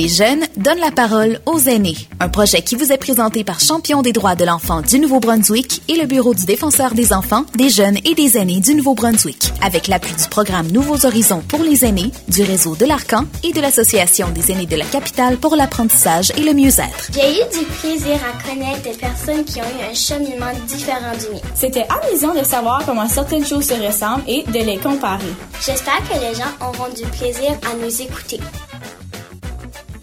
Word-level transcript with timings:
Les 0.00 0.08
jeunes 0.08 0.46
donnent 0.56 0.78
la 0.78 0.90
parole 0.90 1.40
aux 1.44 1.58
aînés. 1.58 2.08
Un 2.20 2.30
projet 2.30 2.62
qui 2.62 2.74
vous 2.74 2.90
est 2.90 2.96
présenté 2.96 3.44
par 3.44 3.60
Champion 3.60 4.00
des 4.00 4.14
droits 4.14 4.34
de 4.34 4.46
l'enfant 4.46 4.80
du 4.80 4.98
Nouveau-Brunswick 4.98 5.82
et 5.88 5.96
le 5.96 6.06
Bureau 6.06 6.32
du 6.32 6.46
défenseur 6.46 6.94
des 6.94 7.12
enfants, 7.12 7.44
des 7.54 7.68
jeunes 7.68 7.98
et 8.06 8.14
des 8.14 8.38
aînés 8.38 8.60
du 8.60 8.74
Nouveau-Brunswick, 8.74 9.52
avec 9.60 9.88
l'appui 9.88 10.14
du 10.14 10.26
programme 10.30 10.68
Nouveaux 10.68 11.04
Horizons 11.04 11.42
pour 11.46 11.62
les 11.62 11.84
aînés, 11.84 12.12
du 12.28 12.42
réseau 12.42 12.76
de 12.76 12.86
l'Arcan 12.86 13.26
et 13.44 13.52
de 13.52 13.60
l'Association 13.60 14.30
des 14.30 14.50
aînés 14.50 14.64
de 14.64 14.76
la 14.76 14.86
capitale 14.86 15.36
pour 15.36 15.54
l'apprentissage 15.54 16.32
et 16.34 16.44
le 16.44 16.54
mieux-être. 16.54 17.10
J'ai 17.12 17.32
eu 17.32 17.58
du 17.58 17.66
plaisir 17.66 18.16
à 18.24 18.48
connaître 18.48 18.80
des 18.80 18.96
personnes 18.96 19.44
qui 19.44 19.60
ont 19.60 19.64
eu 19.64 19.90
un 19.90 19.92
cheminement 19.92 20.52
différent 20.66 21.12
du 21.12 21.34
mien. 21.34 21.42
C'était 21.54 21.86
amusant 22.06 22.34
de 22.34 22.42
savoir 22.42 22.86
comment 22.86 23.06
certaines 23.06 23.44
choses 23.44 23.66
se 23.66 23.74
ressemblent 23.74 24.24
et 24.26 24.44
de 24.44 24.64
les 24.64 24.78
comparer. 24.78 25.34
J'espère 25.62 26.00
que 26.08 26.14
les 26.14 26.34
gens 26.34 26.52
auront 26.66 26.88
du 26.88 27.02
plaisir 27.18 27.50
à 27.70 27.76
nous 27.76 28.00
écouter. 28.00 28.40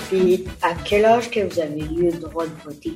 Puis, 0.10 0.46
à 0.62 0.74
quel 0.86 1.06
âge 1.06 1.30
que 1.30 1.42
vous 1.42 1.60
avez 1.60 1.82
eu 1.82 2.12
le 2.12 2.20
droit 2.20 2.46
de 2.46 2.54
voter? 2.64 2.94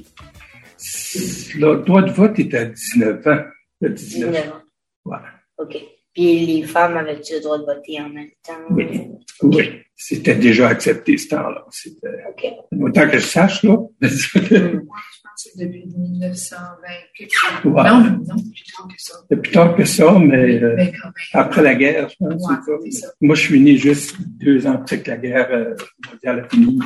Le 1.56 1.84
droit 1.84 2.02
de 2.02 2.12
vote 2.12 2.40
est 2.40 2.54
à 2.54 2.66
19 2.66 3.28
ans. 3.28 3.44
À 3.84 3.90
19. 3.90 4.32
19 4.32 4.50
ans. 4.50 4.62
Voilà. 5.04 5.26
OK. 5.58 5.78
Puis, 6.14 6.46
les 6.46 6.64
femmes 6.64 6.98
avaient-tu 6.98 7.34
le 7.34 7.42
droit 7.42 7.58
de 7.58 7.66
voter 7.66 8.00
en 8.00 8.10
même 8.10 8.30
temps? 8.46 8.54
Oui. 8.70 9.10
Oui. 9.42 9.82
C'était 9.96 10.36
déjà 10.36 10.70
accepté 10.70 11.18
ce 11.18 11.28
temps-là. 11.30 11.66
C'était 11.70 12.08
OK. 12.30 12.46
autant 12.80 13.10
que 13.10 13.18
je 13.20 13.26
sache, 13.26 13.64
là. 13.64 13.78
C'est 15.44 15.58
depuis 15.58 15.86
1920. 15.88 16.78
quelque 17.18 17.32
chose. 17.34 17.74
Ouais. 17.74 17.90
Non, 17.90 18.00
non, 18.04 18.36
plus 18.36 18.64
tard 18.78 18.88
que 18.88 18.94
ça. 19.02 19.14
Plus 19.28 19.52
tard 19.52 19.76
que 19.76 19.86
ça, 19.86 20.20
mais 20.20 20.62
euh, 20.62 20.76
Mais 20.78 20.92
quand 20.92 21.08
même. 21.08 21.14
après 21.34 21.64
la 21.64 21.74
guerre, 21.74 22.10
je 22.10 22.16
pense. 22.20 22.48
Ouais, 22.48 22.78
c'est 22.84 22.92
ça. 22.92 23.08
Moi, 23.22 23.36
je 23.36 23.42
suis 23.42 23.60
né 23.60 23.76
juste 23.76 24.18
deux 24.22 24.68
ans 24.68 24.74
après 24.74 25.02
que 25.02 25.10
la 25.10 25.18
guerre 25.18 25.48
euh, 25.52 25.76
mondiale 26.12 26.42
a 26.42 26.48
fini. 26.48 26.80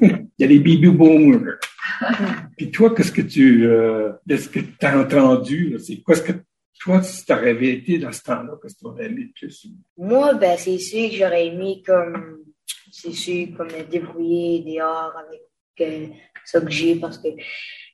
Il 0.00 0.26
y 0.38 0.44
a 0.44 0.46
les 0.46 0.58
baby 0.60 0.90
boomers. 0.90 1.58
Puis 2.56 2.70
toi, 2.70 2.94
qu'est-ce 2.94 3.10
que 3.10 3.22
tu 3.22 3.66
euh, 3.66 4.12
qu'est-ce 4.28 4.48
que 4.48 4.60
tu 4.60 4.86
as 4.86 5.00
entendu? 5.00 5.76
C'est 5.84 6.02
quoi 6.02 6.14
ce 6.14 6.22
que 6.22 6.32
toi, 6.78 7.02
si 7.02 7.24
tu 7.24 7.32
avais 7.32 7.70
été 7.74 7.98
dans 7.98 8.12
ce 8.12 8.22
temps-là, 8.22 8.58
qu'est-ce 8.62 8.74
que 8.74 8.80
tu 8.80 8.86
aurais 8.86 9.06
aimé 9.06 9.32
plus? 9.34 9.66
Moi, 9.96 10.34
ben, 10.34 10.56
c'est 10.56 10.78
sûr 10.78 11.10
que 11.10 11.16
j'aurais 11.16 11.48
aimé 11.48 11.82
comme, 11.84 12.44
c'est 12.92 13.12
sûr, 13.12 13.48
comme 13.56 13.68
me 13.68 13.82
débrouiller 13.90 14.60
dehors 14.60 15.12
avec 15.16 15.40
euh, 15.80 16.06
ça 16.44 16.60
que 16.60 16.70
j'ai 16.70 16.96
parce 16.96 17.18
que 17.18 17.28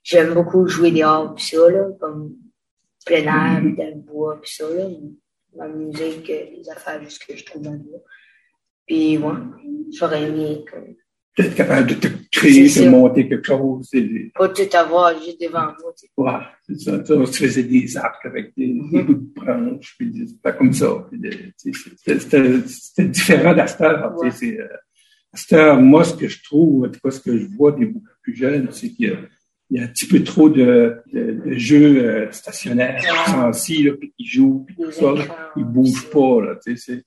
j'aime 0.03 0.35
beaucoup 0.35 0.67
jouer 0.67 0.91
dehors 0.91 1.35
pis 1.35 1.45
ça, 1.45 1.71
là, 1.71 1.89
comme 2.01 2.35
plein 3.05 3.25
air, 3.25 3.63
pis 3.63 3.77
dans 3.77 3.89
le 3.89 4.01
bois 4.01 4.41
pis 4.41 4.55
ça, 4.55 4.69
là. 4.69 4.89
La 5.57 5.67
musique, 5.67 6.29
euh, 6.31 6.45
les 6.57 6.69
affaires 6.71 7.03
juste 7.03 7.25
que 7.25 7.37
je 7.37 7.45
trouve 7.45 7.63
dans 7.63 7.73
le 7.73 7.79
bois. 7.79 8.01
Puis, 8.87 9.19
moi, 9.19 9.41
j'aurais 9.93 10.25
aimé 10.25 10.65
comme, 10.71 10.95
D'être 11.39 11.55
capable 11.55 11.91
de 11.91 11.95
te 11.95 12.09
créer, 12.33 12.65
de 12.65 12.69
ça. 12.69 12.91
monter 12.91 13.29
quelque 13.29 13.47
chose. 13.47 13.89
Pas 14.35 14.49
tout 14.49 14.77
avoir 14.77 15.17
juste 15.23 15.41
devant 15.41 15.73
moi, 16.17 16.33
ouais, 16.35 16.47
c'est 16.67 16.81
ça. 16.81 16.99
Tu 16.99 17.07
sais, 17.07 17.33
Tu 17.33 17.47
faisais 17.47 17.63
des 17.63 17.97
arcs 17.97 18.27
avec 18.27 18.57
des, 18.57 18.75
des 18.91 19.03
bouts 19.05 19.15
de 19.15 19.35
branches, 19.37 19.95
puis 19.97 20.11
des, 20.11 20.27
pas 20.43 20.51
comme 20.51 20.73
ça. 20.73 21.07
Puis 21.09 21.21
C'était 22.05 23.05
différent 23.05 23.55
d'Astor. 23.55 24.17
Ouais. 24.19 24.31
Euh, 25.53 25.77
moi, 25.77 26.05
ce 26.05 26.15
que 26.15 26.29
je 26.29 26.43
trouve, 26.43 26.85
en 26.87 26.89
tout 26.91 27.01
cas, 27.03 27.11
ce 27.11 27.21
que 27.21 27.37
je 27.39 27.47
vois 27.47 27.73
des 27.73 27.87
beaucoup 27.87 28.07
plus 28.23 28.35
jeunes, 28.35 28.69
c'est 28.73 28.91
qu'il 28.91 29.09
y 29.09 29.11
a, 29.11 29.17
il 29.71 29.79
y 29.79 29.81
a 29.81 29.85
un 29.85 29.89
petit 29.89 30.09
peu 30.09 30.23
trop 30.25 30.49
de, 30.49 30.97
de, 31.13 31.33
de 31.45 31.53
jeux 31.59 32.05
euh, 32.05 32.33
stationnaires, 32.33 33.03
là, 33.03 33.53
puis 33.53 34.13
qui 34.17 34.25
jouent, 34.27 34.65
puis 34.67 34.75
tout 34.77 34.91
ça. 34.91 35.13
là. 35.13 35.53
Ils 35.57 35.65
bougent 35.65 36.09
pas, 36.11 36.41
là, 36.43 36.57
tu 36.65 36.77
sais, 36.77 36.95
c'est, 36.95 37.05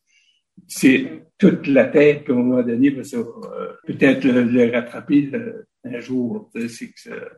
c'est 0.67 1.23
toute 1.39 1.66
la 1.67 1.86
tête, 1.86 2.23
puis 2.23 2.33
à 2.33 2.36
un 2.36 2.39
moment 2.39 2.61
donné, 2.61 2.91
ben, 2.91 3.03
ça, 3.03 3.17
euh, 3.17 3.73
peut-être 3.88 4.23
le, 4.25 4.44
le 4.44 4.72
rattraper 4.72 5.30
euh, 5.33 5.66
un 5.83 6.00
jour, 6.00 6.50
tu 6.53 6.61
sais, 6.61 6.67
c'est 6.69 6.88
que 6.91 7.00
ça- 7.00 7.31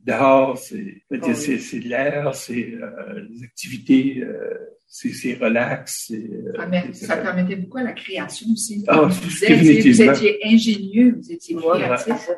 dehors, 0.00 0.58
c'est, 0.58 1.02
c'est, 1.34 1.58
c'est 1.58 1.80
de 1.80 1.88
l'air, 1.88 2.34
c'est 2.34 2.74
euh, 2.74 3.26
des 3.28 3.42
activités, 3.44 4.22
euh, 4.22 4.54
c'est, 4.86 5.10
c'est 5.10 5.34
relax, 5.34 6.04
c'est, 6.08 6.14
euh, 6.30 6.52
Ça, 6.56 6.66
met- 6.66 6.84
c'est- 6.92 7.06
ça 7.06 7.16
permettait 7.16 7.56
beaucoup 7.56 7.78
à 7.78 7.82
la 7.82 7.92
création 7.92 8.46
aussi. 8.52 8.84
Ah, 8.86 9.02
vous, 9.02 9.44
étiez, 9.44 9.80
vous 9.92 10.02
étiez 10.02 10.38
ingénieux, 10.44 11.14
vous 11.16 11.32
étiez 11.32 11.56
créatif. 11.56 12.30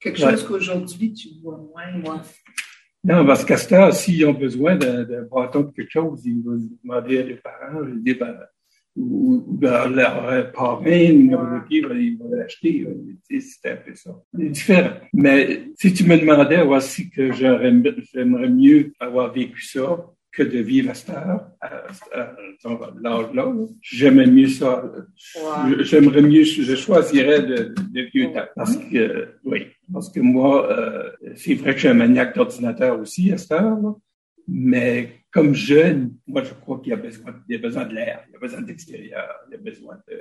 Quelque 0.00 0.22
Ouais. 0.22 0.30
chose 0.32 0.44
qu'aujourd'hui, 0.46 1.12
tu 1.14 1.28
vois 1.42 1.56
moins. 1.58 1.90
Moi. 1.98 2.22
Non, 3.02 3.24
parce 3.24 3.44
qu'à 3.44 3.56
ce 3.56 3.68
temps, 3.68 3.90
s'ils 3.92 4.26
ont 4.26 4.34
besoin 4.34 4.76
d'un 4.76 5.04
d'un 5.04 5.22
bâton 5.22 5.60
de 5.62 5.70
quelque 5.72 5.90
chose, 5.90 6.20
ils 6.26 6.42
vont 6.42 6.58
demander 6.84 7.18
à 7.18 7.22
leurs 7.24 7.40
parents, 7.42 7.86
ils 8.04 8.18
ben, 8.18 8.36
ou, 8.96 9.44
ou 9.46 9.52
ben, 9.56 9.88
leur 9.88 10.24
euh, 10.28 10.42
parrain, 10.44 10.82
ben, 10.82 11.30
ils 11.30 12.16
vont 12.18 12.30
l'acheter. 12.30 12.86
sais, 13.30 13.40
C'était 13.40 13.70
un 13.70 13.76
peu 13.76 13.94
ça. 13.94 14.10
C'est 14.38 14.48
différent. 14.48 14.90
Mais 15.12 15.68
si 15.78 15.92
tu 15.92 16.04
me 16.04 16.18
demandais, 16.18 16.62
voici 16.62 17.08
que 17.10 17.32
j'aurais- 17.32 17.72
j'aimerais 18.12 18.48
mieux 18.48 18.92
avoir 19.00 19.32
vécu 19.32 19.62
ça 19.64 20.04
que 20.36 20.42
de 20.42 20.58
vivre 20.58 20.90
à 20.90 20.94
cette 20.94 21.10
heure, 21.10 21.50
l'âge-là. 23.02 23.26
là. 23.34 23.54
J'aimais 23.80 24.26
mieux 24.26 24.48
ça. 24.48 24.84
J'aimerais 25.80 26.22
mieux, 26.22 26.44
je 26.44 26.74
choisirais 26.76 27.42
de, 27.42 27.74
de 27.92 28.00
vieux 28.12 28.32
temps. 28.32 28.44
Parce 28.54 28.76
que, 28.76 29.28
oui, 29.44 29.66
parce 29.92 30.10
que 30.12 30.20
moi, 30.20 30.70
euh, 30.70 31.10
c'est 31.36 31.54
vrai 31.54 31.70
que 31.70 31.76
je 31.76 31.80
suis 31.80 31.88
un 31.88 31.94
maniaque 31.94 32.34
d'ordinateur 32.36 32.98
aussi 33.00 33.32
à 33.32 33.38
cette 33.38 33.52
heure, 33.52 33.78
là. 33.80 33.94
mais 34.48 35.10
comme 35.32 35.54
jeune, 35.54 36.14
moi, 36.26 36.42
je 36.44 36.54
crois 36.54 36.78
qu'il 36.80 36.90
y 36.90 36.92
a 36.92 36.96
besoin, 36.96 37.34
il 37.48 37.56
y 37.56 37.58
a 37.58 37.62
besoin 37.62 37.84
de 37.84 37.94
l'air, 37.94 38.24
il 38.28 38.32
y 38.32 38.36
a 38.36 38.38
besoin 38.38 38.62
d'extérieur, 38.62 39.28
il 39.48 39.52
y 39.52 39.54
a 39.54 39.58
besoin 39.58 39.96
de, 40.08 40.18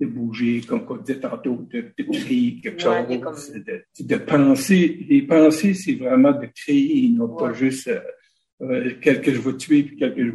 de 0.00 0.06
bouger, 0.10 0.60
comme 0.66 0.84
on 0.88 0.96
disait 0.96 1.20
tantôt, 1.20 1.66
de, 1.70 1.80
de 1.96 2.04
créer 2.18 2.60
quelque 2.60 2.84
Ouais, 2.88 3.06
chose, 3.08 3.20
comme- 3.20 3.62
de, 3.62 3.84
de 4.00 4.16
penser. 4.16 5.06
Les 5.08 5.22
pensées, 5.22 5.74
c'est 5.74 5.94
vraiment 5.94 6.32
de 6.32 6.46
créer, 6.54 7.08
non 7.10 7.28
pas 7.36 7.52
juste 7.52 7.88
euh, 7.88 8.00
euh, 8.62 8.92
quel 9.00 9.20
que 9.20 9.32
je 9.32 9.40
vais 9.40 9.56
tuer, 9.56 9.82
puis 9.82 9.96
quel 9.96 10.14
que 10.14 10.24
je 10.24 10.30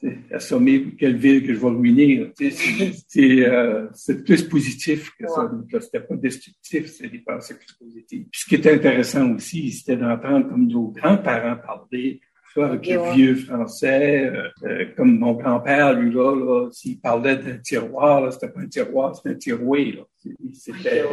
sais, 0.00 0.18
assommer, 0.32 0.80
puis 0.80 0.96
quelle 0.96 1.16
ville 1.16 1.46
que 1.46 1.54
je 1.54 1.58
vais 1.60 1.68
ruiner. 1.68 2.32
C'est 3.08 3.46
euh, 3.46 3.86
c'est 3.92 4.24
plus 4.24 4.42
positif 4.44 5.10
que 5.18 5.28
ça. 5.28 5.50
C'était 5.80 6.00
pas 6.00 6.16
destructif, 6.16 6.86
c'est 6.86 7.08
des 7.08 7.18
pensées 7.18 7.54
plus 7.54 7.72
positives. 7.78 8.26
Puis 8.30 8.40
ce 8.40 8.46
qui 8.46 8.54
était 8.54 8.74
intéressant 8.74 9.34
aussi, 9.34 9.70
c'était 9.70 9.96
d'entendre 9.96 10.48
comme 10.48 10.66
nos 10.66 10.88
grands-parents 10.88 11.56
parler, 11.56 12.20
soit 12.52 12.66
avec 12.66 12.80
Ok, 12.80 12.88
le 12.88 13.00
ouais. 13.00 13.14
vieux 13.14 13.34
français, 13.36 14.26
euh, 14.26 14.48
euh, 14.64 14.86
comme 14.96 15.18
mon 15.18 15.32
grand-père, 15.32 15.94
lui, 15.94 16.12
là, 16.12 16.34
là 16.34 16.68
s'il 16.72 17.00
parlait 17.00 17.36
d'un 17.36 17.58
tiroir, 17.58 18.32
c'était 18.32 18.48
pas 18.48 18.60
un 18.60 18.68
tiroir, 18.68 19.16
c'était 19.16 19.30
un 19.30 19.34
tiroir. 19.34 20.06
C'était 20.52 21.04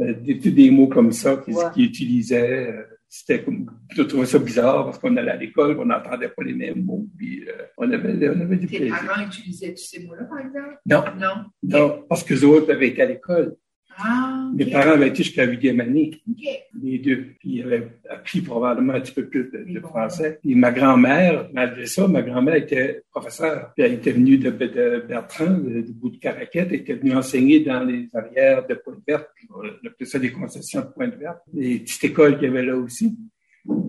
euh, 0.00 0.14
des, 0.22 0.70
mots 0.70 0.88
comme 0.88 1.12
ça 1.12 1.36
qu'il 1.36 1.54
Ouais. 1.54 1.64
qu'il 1.74 1.84
utilisait. 1.86 2.74
C'était 3.08 3.42
comme, 3.44 3.70
je 3.94 4.02
trouvais 4.02 4.26
ça 4.26 4.38
bizarre 4.38 4.84
parce 4.84 4.98
qu'on 4.98 5.16
allait 5.16 5.30
à 5.30 5.36
l'école, 5.36 5.78
on 5.78 5.86
n'entendait 5.86 6.28
pas 6.28 6.42
les 6.42 6.52
mêmes 6.54 6.84
mots, 6.84 7.06
puis 7.16 7.48
euh, 7.48 7.52
on 7.78 7.90
avait, 7.92 8.28
on 8.28 8.40
avait 8.40 8.56
du 8.56 8.66
Tes 8.66 8.78
plaisir. 8.78 8.96
parents 9.06 9.22
utilisaient 9.26 9.74
ces 9.76 10.04
mots-là, 10.04 10.24
par 10.24 10.40
exemple? 10.40 10.78
Non, 10.86 11.04
Non? 11.18 11.44
non, 11.62 12.04
parce 12.08 12.24
que 12.24 12.34
les 12.34 12.44
autres 12.44 12.72
avaient 12.72 12.88
été 12.88 13.02
à 13.02 13.06
l'école. 13.06 13.54
Ah, 13.96 14.25
Mes 14.54 14.66
parents 14.66 14.92
avaient 14.92 15.08
été 15.08 15.22
jusqu'à 15.22 15.44
la 15.46 15.52
huitième 15.52 15.80
année, 15.80 16.20
OK. 16.28 16.44
les 16.82 16.98
deux. 16.98 17.26
Puis 17.38 17.50
ils 17.56 17.62
avaient 17.62 17.88
appris 18.08 18.40
probablement 18.40 18.94
un 18.94 19.00
petit 19.00 19.12
peu 19.12 19.26
plus 19.26 19.44
de, 19.44 19.58
de 19.58 19.64
Oui, 19.66 19.78
bon. 19.80 19.88
français. 19.88 20.38
Puis 20.42 20.54
ma 20.54 20.70
grand-mère, 20.72 21.48
malgré 21.52 21.86
ça, 21.86 22.06
ma 22.08 22.22
grand-mère 22.22 22.54
était 22.56 23.02
professeure. 23.10 23.72
Puis 23.74 23.84
elle 23.84 23.94
était 23.94 24.12
venue 24.12 24.38
de, 24.38 24.50
de 24.50 25.04
Bertrand, 25.08 25.58
du 25.58 25.92
bout 25.92 26.10
de 26.10 26.16
Caraquette, 26.18 26.68
elle 26.70 26.80
était 26.80 26.94
venue 26.94 27.14
enseigner 27.14 27.60
dans 27.60 27.82
les 27.84 28.08
arrières 28.14 28.66
de 28.66 28.74
Pointe-Verte. 28.74 29.28
On 29.54 29.86
appelait 29.86 30.06
ça 30.06 30.18
des 30.18 30.30
concessions 30.32 30.80
de 30.80 30.86
Pointe-Verte. 30.86 31.38
Les 31.54 31.78
petites 31.80 32.04
écoles 32.04 32.34
qu'il 32.38 32.44
y 32.48 32.50
avait 32.50 32.64
là 32.64 32.76
aussi. 32.76 33.16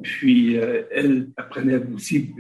Puis 0.02 0.58
euh, 0.58 0.84
elle 0.92 1.30
apprenait 1.38 1.80
aussi, 1.94 2.32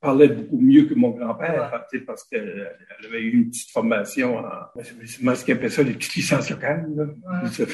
parlait 0.00 0.28
beaucoup 0.28 0.58
mieux 0.60 0.84
que 0.84 0.94
mon 0.94 1.10
grand-père, 1.10 1.84
tu 1.90 1.98
sais, 1.98 2.04
parce 2.04 2.24
qu'elle 2.24 2.70
elle 3.00 3.06
avait 3.06 3.22
eu 3.22 3.30
une 3.32 3.50
petite 3.50 3.70
formation 3.70 4.38
en, 4.38 4.42
c'est 4.82 5.22
moi 5.22 5.34
ce 5.34 5.44
qu'ils 5.44 5.54
appellent 5.54 5.70
ça, 5.70 5.82
les 5.82 5.92
petites 5.92 6.14
licences 6.14 6.50
locales. 6.50 6.86
Ouais. 6.96 7.48
Ça 7.48 7.64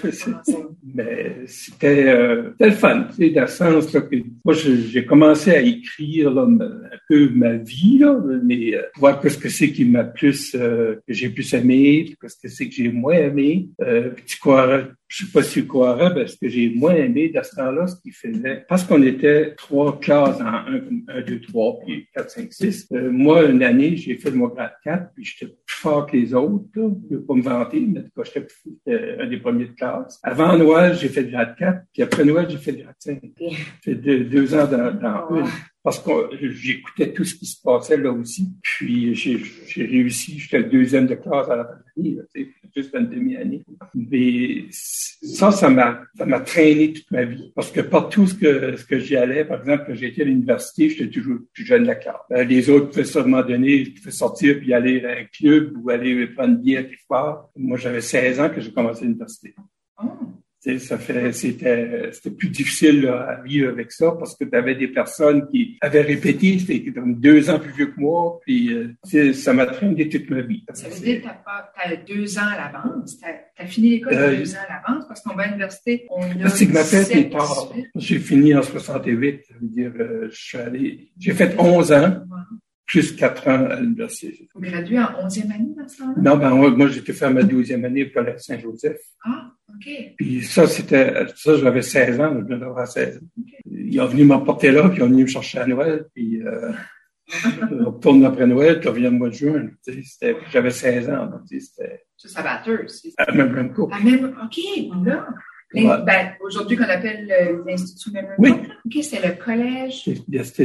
mais 0.94 1.36
c'était 1.46 2.08
euh, 2.08 2.50
le 2.58 2.70
fun, 2.70 3.06
tu 3.10 3.16
sais, 3.16 3.30
dans 3.30 3.42
le 3.42 3.46
sens 3.48 3.92
là, 3.92 4.00
que 4.00 4.16
moi 4.44 4.54
je- 4.54 4.74
j'ai 4.88 5.04
commencé 5.04 5.50
à 5.50 5.60
écrire 5.60 6.30
là, 6.30 6.42
un 6.42 6.96
peu 7.08 7.28
ma 7.34 7.54
vie, 7.56 7.98
là, 7.98 8.18
mais 8.44 8.74
euh, 8.74 8.82
voir 8.96 9.20
qu'est-ce 9.20 9.38
que 9.38 9.48
c'est 9.48 9.72
qui 9.72 9.84
m'a 9.84 10.04
plus 10.04 10.54
euh, 10.54 10.96
que 11.06 11.12
j'ai 11.12 11.28
plus 11.28 11.52
aimé, 11.54 12.14
qu'est-ce 12.20 12.36
que 12.42 12.48
c'est 12.48 12.68
que 12.68 12.74
j'ai 12.74 12.90
moins 12.90 13.14
aimé. 13.14 13.68
Euh, 13.82 14.10
croirais, 14.40 14.86
je 15.08 15.24
sais 15.24 15.32
pas 15.32 15.42
si 15.42 15.60
tu 15.62 15.66
croirais, 15.66 16.12
ben, 16.14 16.26
ce 16.26 16.36
que 16.36 16.48
j'ai 16.48 16.70
moins 16.70 16.94
aimé 16.94 17.30
dans 17.34 17.42
ce 17.42 17.56
temps-là, 17.56 17.86
ce 17.88 18.00
qu'il 18.00 18.12
faisait, 18.12 18.64
parce 18.68 18.84
qu'on 18.84 19.02
était 19.02 19.54
trois 19.56 19.98
classes 19.98 20.40
en 20.40 20.46
un, 20.46 20.80
un, 21.08 21.20
deux, 21.22 21.40
trois, 21.40 21.78
puis 21.84 22.06
Euh, 22.16 23.10
moi, 23.10 23.44
une 23.44 23.62
année, 23.62 23.96
j'ai 23.96 24.16
fait 24.16 24.30
mon 24.30 24.48
grade 24.48 24.72
4, 24.84 25.12
puis 25.14 25.24
j'étais 25.24 25.46
plus 25.52 25.76
fort 25.76 26.06
que 26.06 26.16
les 26.16 26.32
autres. 26.34 26.64
Là. 26.74 26.88
Je 27.08 27.14
ne 27.14 27.18
veux 27.20 27.24
pas 27.24 27.34
me 27.34 27.42
vanter, 27.42 27.80
mais 27.80 28.04
j'étais 28.24 29.16
un 29.20 29.26
des 29.26 29.36
premiers 29.38 29.66
de 29.66 29.72
classe. 29.72 30.18
Avant 30.22 30.56
Noël, 30.56 30.94
j'ai 30.94 31.08
fait 31.08 31.22
le 31.22 31.30
grade 31.30 31.54
4, 31.58 31.78
puis 31.92 32.02
après 32.02 32.24
Noël, 32.24 32.46
j'ai 32.48 32.58
fait 32.58 32.72
le 32.72 32.82
grade 32.84 32.94
5. 32.98 33.20
Ok. 33.22 33.32
J'ai 33.38 33.56
fait 33.82 33.94
deux, 33.94 34.24
deux 34.24 34.54
ans 34.54 34.66
dans, 34.66 34.92
dans 34.98 35.26
Ouais. 35.34 35.40
une. 35.40 35.46
Parce 35.86 36.00
que 36.00 36.10
j'écoutais 36.50 37.12
tout 37.12 37.22
ce 37.22 37.36
qui 37.36 37.46
se 37.46 37.62
passait 37.62 37.96
là 37.96 38.10
aussi. 38.10 38.48
Puis 38.60 39.14
j'ai 39.14 39.40
réussi, 39.76 40.36
j'étais 40.36 40.58
le 40.58 40.64
deuxième 40.64 41.06
de 41.06 41.14
classe 41.14 41.48
à 41.48 41.54
la 41.54 41.64
fin 41.64 41.74
de 41.96 42.16
l'année, 42.34 42.52
juste 42.74 42.92
une 42.92 43.08
demi-année. 43.08 43.62
Mais 43.94 44.64
ça, 44.72 45.52
ça 45.52 45.70
m'a, 45.70 46.40
traîné 46.40 46.92
toute 46.92 47.08
ma 47.12 47.22
vie. 47.22 47.52
Parce 47.54 47.70
que 47.70 47.82
partout 47.82 48.26
ce 48.26 48.34
que, 48.34 48.76
ce 48.76 48.84
que 48.84 48.98
j'y 48.98 49.14
allais, 49.14 49.44
par 49.44 49.60
exemple, 49.60 49.84
quand 49.86 49.94
j'étais 49.94 50.22
à 50.22 50.24
l'université, 50.24 50.90
j'étais 50.90 51.08
toujours 51.08 51.38
plus 51.52 51.64
jeune 51.64 51.82
de 51.82 51.86
la 51.86 51.94
carte. 51.94 52.24
Euh, 52.32 52.42
les 52.42 52.68
autres 52.68 52.88
pouvaient 52.90 53.04
seulement 53.04 53.42
donner, 53.42 53.84
pouvaient 53.84 54.10
sortir 54.10 54.58
puis 54.58 54.74
aller 54.74 55.04
à 55.04 55.12
un 55.12 55.24
club 55.26 55.72
ou 55.76 55.90
aller 55.90 56.26
prendre 56.26 56.54
une 56.54 56.62
bière 56.62 56.82
quelque 56.82 57.06
part. 57.08 57.48
Moi, 57.54 57.78
j'avais 57.78 58.00
16 58.00 58.40
ans 58.40 58.50
que 58.50 58.60
j'ai 58.60 58.72
commencé 58.72 59.04
l'université. 59.04 59.54
Oh. 60.02 60.08
Ça 60.78 60.98
fait, 60.98 61.32
c'était, 61.32 62.10
c'était 62.12 62.30
plus 62.32 62.48
difficile 62.48 63.06
à 63.06 63.40
vivre 63.40 63.70
avec 63.70 63.92
ça 63.92 64.12
parce 64.18 64.34
que 64.34 64.44
tu 64.44 64.56
avais 64.56 64.74
des 64.74 64.88
personnes 64.88 65.46
qui 65.48 65.78
avaient 65.80 66.00
répété, 66.00 66.58
c'était 66.58 66.92
comme 66.92 67.20
deux 67.20 67.48
ans 67.50 67.60
plus 67.60 67.72
vieux 67.72 67.86
que 67.86 68.00
moi, 68.00 68.40
puis 68.44 68.72
euh, 68.72 69.32
ça 69.32 69.52
m'a 69.52 69.66
traîné 69.66 70.08
toute 70.08 70.28
ma 70.28 70.40
vie. 70.40 70.64
Ça 70.74 70.88
veut 70.88 71.00
dire 71.00 71.22
que 71.22 71.28
tu 71.28 71.28
as 71.28 71.96
deux 71.96 72.38
ans 72.38 72.48
à 72.52 72.56
l'avance. 72.56 73.16
Tu 73.16 73.62
as, 73.62 73.66
fini 73.66 73.90
l'école 73.90 74.14
euh, 74.14 74.36
deux 74.38 74.54
ans 74.54 74.58
à 74.68 74.72
l'avance 74.72 75.04
parce 75.06 75.22
qu'on 75.22 75.34
va 75.34 75.44
à 75.44 75.46
l'université, 75.46 76.06
on 76.10 76.22
a. 76.44 76.48
C'est 76.48 76.66
que 76.66 76.72
ma 76.72 76.84
fête 76.84 77.14
est 77.14 77.30
tard. 77.30 77.72
J'ai 77.94 78.18
fini 78.18 78.54
en 78.54 78.62
68. 78.62 79.44
Ça 79.46 79.54
veut 79.60 79.68
dire, 79.68 79.92
euh, 80.00 80.28
je 80.30 80.36
suis 80.36 80.58
allé, 80.58 81.12
j'ai 81.18 81.32
fait 81.32 81.54
11 81.58 81.92
ans. 81.92 82.16
Plus 82.86 83.16
quatre 83.16 83.48
ans 83.48 83.66
à 83.68 83.80
l'université. 83.80 84.48
Vous 84.54 84.60
graduez 84.60 84.98
en 84.98 85.26
11e 85.26 85.52
année 85.52 85.74
dans 85.76 85.88
ce 85.88 85.98
temps-là? 85.98 86.14
Non, 86.18 86.36
ben, 86.36 86.50
moi, 86.70 86.86
j'étais 86.86 87.12
fait 87.12 87.24
à 87.24 87.30
ma 87.30 87.42
12e 87.42 87.84
année 87.84 88.04
au 88.04 88.10
Collège 88.10 88.40
Saint-Joseph. 88.40 89.00
Ah, 89.24 89.50
OK. 89.68 89.88
Puis 90.16 90.42
ça, 90.42 90.66
c'était, 90.68 91.26
ça, 91.34 91.56
j'avais 91.56 91.82
16 91.82 92.20
ans, 92.20 92.32
je 92.38 92.44
venais 92.44 92.58
d'avoir 92.58 92.86
16 92.86 93.16
ans. 93.16 93.20
Okay. 93.40 93.56
Ils 93.68 94.00
ont 94.00 94.06
venu 94.06 94.24
m'emporter 94.24 94.70
là, 94.70 94.88
puis 94.88 94.98
ils 94.98 95.02
ont 95.02 95.08
venu 95.08 95.22
me 95.22 95.28
chercher 95.28 95.58
à 95.58 95.66
Noël, 95.66 96.06
puis 96.14 96.40
euh, 96.42 96.72
on 97.72 97.90
retourne 97.90 98.24
après 98.24 98.46
Noël, 98.46 98.78
puis 98.78 98.88
on 98.88 98.92
revient 98.92 99.04
le 99.04 99.10
mois 99.10 99.30
de 99.30 99.34
juin. 99.34 99.68
C'était, 99.82 100.36
j'avais 100.52 100.70
16 100.70 101.10
ans, 101.10 101.26
donc 101.26 101.40
c'était... 101.48 102.04
C'est 102.16 102.28
ça 102.28 102.42
batteuse. 102.42 103.02
À 103.18 103.32
même 103.32 103.52
même 103.52 103.74
À 103.90 104.00
même, 104.00 104.36
OK, 104.44 104.58
là. 105.04 105.26
Ben, 105.74 106.32
aujourd'hui 106.40 106.76
qu'on 106.76 106.84
appelle 106.84 107.26
l'Institut 107.66 108.10
Memory 108.12 108.34
Oui. 108.38 108.50
OK, 108.84 109.02
c'est 109.02 109.26
le 109.26 109.34
collège. 109.34 110.08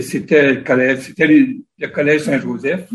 C'était 0.01 0.53
le 0.53 0.63
collège, 0.63 0.99
c'était 0.99 1.27
le, 1.81 1.87
collège 1.87 2.21
Saint-Joseph. 2.21 2.87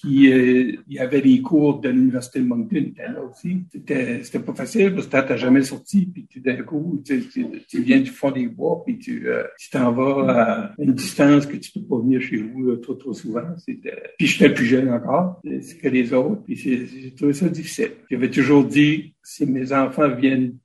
Qui, 0.00 0.32
euh, 0.32 0.72
il 0.88 0.94
y 0.94 0.98
avait 0.98 1.20
les 1.20 1.40
cours 1.40 1.80
de 1.80 1.88
l'Université 1.88 2.40
de 2.40 2.44
Moncton 2.44 2.92
là 2.98 3.22
aussi. 3.22 3.64
C'était, 3.70 4.22
c'était 4.24 4.40
pas 4.40 4.54
facile 4.54 4.94
parce 4.94 5.06
que 5.06 5.12
t'as 5.12 5.36
jamais 5.36 5.62
sorti, 5.62 6.06
puis 6.06 6.26
tu, 6.26 6.40
d'un 6.40 6.62
coup, 6.62 7.02
tu, 7.04 7.22
tu, 7.68 7.82
viens 7.82 8.00
du 8.00 8.10
fond 8.10 8.30
des 8.30 8.48
bois, 8.48 8.82
puis 8.84 8.98
tu, 8.98 9.28
euh, 9.28 9.44
tu 9.58 9.70
t'en 9.70 9.92
vas 9.92 10.26
à 10.28 10.74
une 10.78 10.92
distance 10.92 11.46
que 11.46 11.56
tu 11.56 11.72
peux 11.72 11.86
pas 11.86 11.98
venir 11.98 12.20
chez 12.20 12.36
vous 12.36 12.70
euh, 12.70 12.76
trop, 12.76 12.94
trop 12.94 13.12
souvent. 13.12 13.44
C'était, 13.58 13.94
puis 14.18 14.26
j'étais 14.26 14.52
plus 14.52 14.66
jeune 14.66 14.90
encore 14.90 15.40
que 15.42 15.88
les 15.88 16.12
autres, 16.12 16.42
puis 16.44 16.56
j'ai 16.56 17.14
trouvé 17.14 17.32
ça 17.32 17.48
difficile. 17.48 17.92
J'avais 18.10 18.30
toujours 18.30 18.64
dit, 18.64 19.14
si 19.22 19.46
mes 19.46 19.72
enfants 19.72 20.08
viennent 20.14 20.56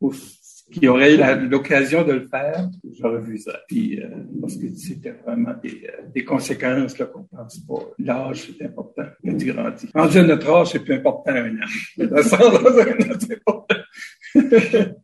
au 0.00 0.12
qui 0.72 0.88
aurait 0.88 1.14
eu 1.14 1.48
l'occasion 1.48 2.04
de 2.04 2.12
le 2.12 2.26
faire, 2.26 2.68
j'aurais 2.98 3.20
vu 3.20 3.38
ça. 3.38 3.60
Puis, 3.68 4.00
euh, 4.00 4.08
parce 4.40 4.56
que 4.56 4.68
c'était 4.74 5.12
vraiment 5.24 5.54
des, 5.62 5.86
euh, 5.86 6.02
des 6.14 6.24
conséquences 6.24 6.98
là, 6.98 7.06
qu'on 7.06 7.24
pense 7.24 7.58
pas. 7.60 7.82
L'âge, 7.98 8.48
c'est 8.58 8.64
important 8.64 9.04
quand 9.24 9.36
tu 9.36 9.52
grandis. 9.52 9.88
Rendu 9.94 10.18
à 10.18 10.22
notre 10.24 10.50
âge, 10.50 10.68
c'est 10.72 10.80
plus 10.80 10.94
important 10.94 11.32
un 11.32 11.50
an. 11.50 11.66
Dans 11.98 12.22
ce 12.22 13.20
c'est 13.20 13.34
important. 13.34 13.76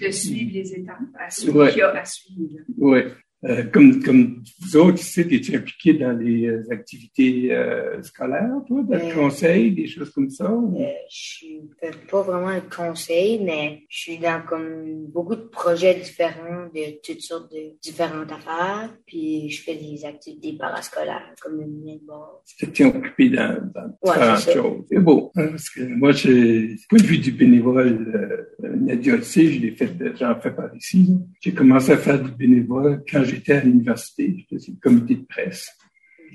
de 0.00 0.10
suivre 0.10 0.50
les 0.52 0.74
étapes, 0.74 0.98
à 1.18 1.30
suivre 1.30 1.64
ouais. 1.64 1.70
qu'il 1.70 1.78
y 1.78 1.82
a 1.82 1.90
à 1.90 2.04
suivre. 2.04 2.60
Oui. 2.78 3.00
Euh, 3.46 3.64
comme, 3.64 4.02
comme 4.02 4.42
vous 4.60 4.76
autres 4.76 5.00
ici, 5.00 5.20
es-tu 5.20 5.54
impliqué 5.54 5.92
dans 5.94 6.12
les 6.12 6.46
euh, 6.46 6.62
activités 6.70 7.52
euh, 7.52 8.02
scolaires, 8.02 8.62
toi, 8.66 8.82
dans 8.82 8.96
le 8.96 9.14
conseil, 9.14 9.72
des 9.72 9.86
choses 9.86 10.10
comme 10.10 10.30
ça? 10.30 10.50
Ou? 10.50 10.78
je 11.10 11.46
fais 11.78 11.90
pas 12.10 12.22
vraiment 12.22 12.48
un 12.48 12.60
conseil, 12.60 13.40
mais 13.42 13.82
je 13.88 13.98
suis 13.98 14.18
dans 14.18 14.42
comme 14.48 15.06
beaucoup 15.08 15.36
de 15.36 15.42
projets 15.42 15.94
différents 15.94 16.68
de 16.74 17.00
toutes 17.04 17.20
sortes 17.20 17.52
de 17.52 17.76
différentes 17.82 18.32
affaires. 18.32 18.90
Puis 19.06 19.50
je 19.50 19.62
fais 19.62 19.76
des 19.76 20.04
activités 20.06 20.56
parascolaires 20.56 21.34
comme 21.42 21.60
le 21.60 21.66
netball. 21.66 22.40
Tu 22.58 22.66
t'es 22.70 22.84
occupé 22.84 23.28
dans, 23.28 23.58
dans 23.74 23.88
ouais, 24.02 24.14
différentes 24.14 24.52
choses? 24.52 24.84
C'est 24.88 25.00
beau. 25.00 25.32
Hein, 25.36 25.48
parce 25.48 25.68
que 25.68 25.82
moi, 25.82 26.12
du 26.12 26.78
point 26.88 26.98
de 26.98 27.04
vue 27.04 27.18
du 27.18 27.32
bénévole, 27.32 28.46
euh, 28.64 28.76
Nadia 28.76 29.16
aussi, 29.16 29.52
je 29.52 29.60
l'ai 29.60 29.72
fait, 29.72 29.90
j'en 30.18 30.40
fais 30.40 30.50
par 30.50 30.74
ici. 30.74 31.14
J'ai 31.40 31.52
commencé 31.52 31.92
à 31.92 31.98
faire 31.98 32.22
du 32.22 32.30
bénévole 32.30 33.02
quand 33.10 33.22
j'ai 33.24 33.33
j'étais 33.34 33.54
à 33.54 33.60
l'université, 33.60 34.34
j'étais 34.38 34.70
le 34.70 34.80
comité 34.80 35.14
de 35.16 35.24
presse. 35.24 35.70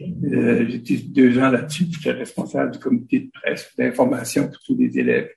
Euh, 0.01 0.65
j'étais 0.69 0.95
deux 0.95 1.37
ans 1.39 1.49
là-dessus, 1.49 1.85
j'étais 1.89 2.11
responsable 2.11 2.71
du 2.71 2.79
comité 2.79 3.19
de 3.19 3.29
presse, 3.31 3.69
d'information 3.77 4.47
pour 4.47 4.59
tous 4.65 4.77
les 4.77 4.97
élèves. 4.97 5.29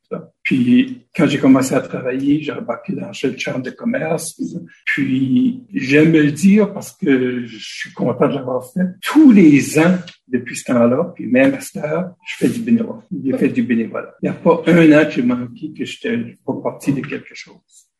Puis, 0.42 1.06
quand 1.14 1.26
j'ai 1.26 1.38
commencé 1.38 1.74
à 1.74 1.80
travailler, 1.80 2.42
j'ai 2.42 2.52
embarqué 2.52 2.92
dans 2.92 3.08
le 3.08 3.38
chambre 3.38 3.62
de 3.62 3.70
commerce. 3.70 4.40
Puis, 4.84 5.64
j'aime 5.72 6.12
le 6.12 6.30
dire 6.30 6.72
parce 6.72 6.92
que 6.92 7.44
je 7.46 7.58
suis 7.58 7.92
content 7.92 8.28
de 8.28 8.34
l'avoir 8.34 8.70
fait. 8.72 8.86
Tous 9.00 9.32
les 9.32 9.78
ans, 9.78 9.98
depuis 10.28 10.56
ce 10.56 10.64
temps-là, 10.64 11.12
puis 11.14 11.26
même 11.26 11.54
à 11.54 11.60
cette 11.60 11.82
heure, 11.82 12.14
je 12.26 12.36
fais 12.36 12.48
du 12.48 12.60
bénévolat. 12.60 13.02
J'ai 13.24 13.36
fait 13.36 13.48
du 13.48 13.62
bénévolat. 13.62 14.14
Il 14.22 14.30
n'y 14.30 14.36
a 14.36 14.38
pas 14.38 14.62
un 14.66 14.92
an 14.92 15.04
que 15.04 15.10
j'ai 15.10 15.22
manqué 15.22 15.72
que 15.72 15.84
je 15.84 16.08
n'étais 16.08 16.38
pas 16.44 16.54
partie 16.62 16.92
de 16.92 17.00
quelque 17.00 17.34
chose. 17.34 17.91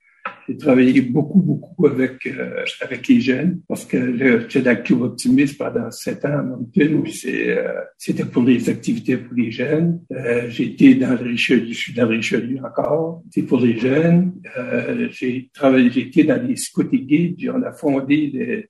J'ai 0.53 0.59
travaillé 0.59 1.01
beaucoup, 1.01 1.41
beaucoup 1.41 1.87
avec 1.87 2.27
euh, 2.27 2.63
avec 2.83 3.09
les 3.09 3.23
jeunes 3.23 3.61
parce 3.67 3.87
que 3.87 3.97
j'étais 4.51 4.75
le 4.75 4.83
Club 4.83 5.01
Optimiste 5.01 5.57
pendant 5.57 5.91
sept 5.91 6.27
ans 6.27 6.39
à 6.41 6.43
Moncton. 6.43 7.05
euh, 7.25 7.81
c'était 7.97 8.27
pour 8.27 8.43
les 8.43 8.69
activités 8.69 9.17
pour 9.17 9.35
les 9.35 9.51
jeunes. 9.51 10.01
Euh, 10.13 10.51
été 10.51 10.95
dans 10.97 11.13
le 11.13 11.31
Richelieu, 11.31 11.69
je 11.69 11.73
suis 11.73 11.95
dans 11.95 12.03
le 12.03 12.17
Richelieu 12.17 12.59
encore. 12.63 13.23
C'est 13.31 13.45
pour 13.45 13.61
les 13.61 13.79
jeunes. 13.79 14.35
Euh, 14.59 15.09
j'ai 15.11 15.49
travaillé, 15.55 15.87
été 15.87 16.25
dans 16.25 16.47
les 16.47 16.57
scouts 16.57 16.83
guides. 16.85 17.51
On 17.55 17.63
a 17.63 17.73
fondé 17.73 18.67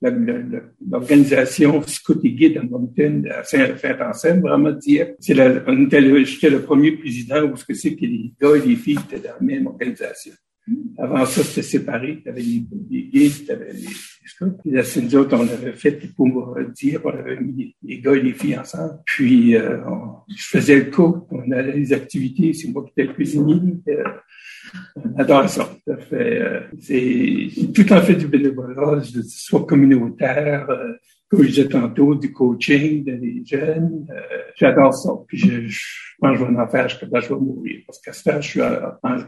l'organisation 0.89 1.83
scouts 1.83 2.21
et 2.23 2.31
guides 2.31 2.59
à 2.59 2.63
Moncton, 2.63 3.25
à 3.29 3.43
Saint-Anselme, 3.43 4.41
vraiment. 4.41 4.73
C'est 4.81 5.17
j'étais 5.35 6.51
le 6.51 6.63
premier 6.63 6.93
président 6.93 7.43
où 7.43 7.57
ce 7.57 7.65
que 7.65 7.75
c'est 7.75 7.97
que 7.97 8.07
les 8.07 8.33
gars 8.41 8.55
et 8.55 8.69
les 8.69 8.77
filles 8.77 9.01
étaient 9.11 9.27
dans 9.27 9.35
la 9.41 9.45
même 9.45 9.67
organisation. 9.67 10.33
Avant 10.99 11.27
ça, 11.27 11.43
c'était 11.43 11.63
séparé. 11.63 12.21
Tu 12.23 12.29
avais 12.29 12.43
les, 12.43 12.65
les 12.91 13.03
guides, 13.05 13.47
tu 13.47 13.53
avais 13.53 13.73
les. 13.73 13.89
Puis 14.63 15.17
autres, 15.17 15.37
on 15.37 15.49
avait 15.49 15.73
fait 15.73 15.99
pour 16.15 16.27
me 16.27 16.71
dire, 16.73 17.01
on 17.05 17.11
avait 17.11 17.41
mis 17.41 17.75
les, 17.83 18.01
gars 18.01 18.15
et 18.15 18.23
les 18.23 18.33
filles 18.33 18.59
ensemble. 18.59 18.99
Puis 19.05 19.57
euh, 19.57 19.79
je 20.29 20.45
faisais 20.45 20.77
le 20.77 20.91
cours, 20.91 21.27
on 21.31 21.51
allait 21.51 21.77
les 21.77 21.93
activités, 21.93 22.53
c'est 22.53 22.69
moi 22.69 22.85
qui 22.85 22.91
étais 22.91 23.09
le 23.09 23.15
cuisinier. 23.15 23.61
Euh, 23.89 24.05
on 24.97 25.19
adore 25.19 25.49
ça. 25.49 25.69
euh, 26.13 26.61
c'est 26.81 27.49
tout 27.75 27.93
en 27.93 28.01
fait 28.01 28.15
du 28.15 28.29
bénévolat, 28.29 29.03
soit 29.29 29.67
communautaire, 29.67 30.69
comme 31.33 31.45
je 31.45 31.49
disais 31.49 31.69
tantôt, 31.69 32.15
du 32.15 32.31
coaching 32.31 33.05
des 33.05 33.43
jeunes. 33.47 34.07
Euh, 34.11 34.43
j'adore 34.55 34.93
ça. 34.93 35.11
Puis 35.27 35.39
je, 35.39 35.67
je, 35.67 35.81
pense 36.21 36.39
que 36.39 36.45
je 36.45 36.51
vais 36.51 36.61
en 36.61 36.69
faire 36.69 36.89
jusqu'à 36.91 37.21
je 37.21 37.29
vais 37.29 37.41
mourir. 37.41 37.81
Parce 37.87 38.01
qu'à 38.03 38.13
ce 38.13 38.25
temps, 38.25 38.41
je 38.43 38.51
suis, 38.51 38.61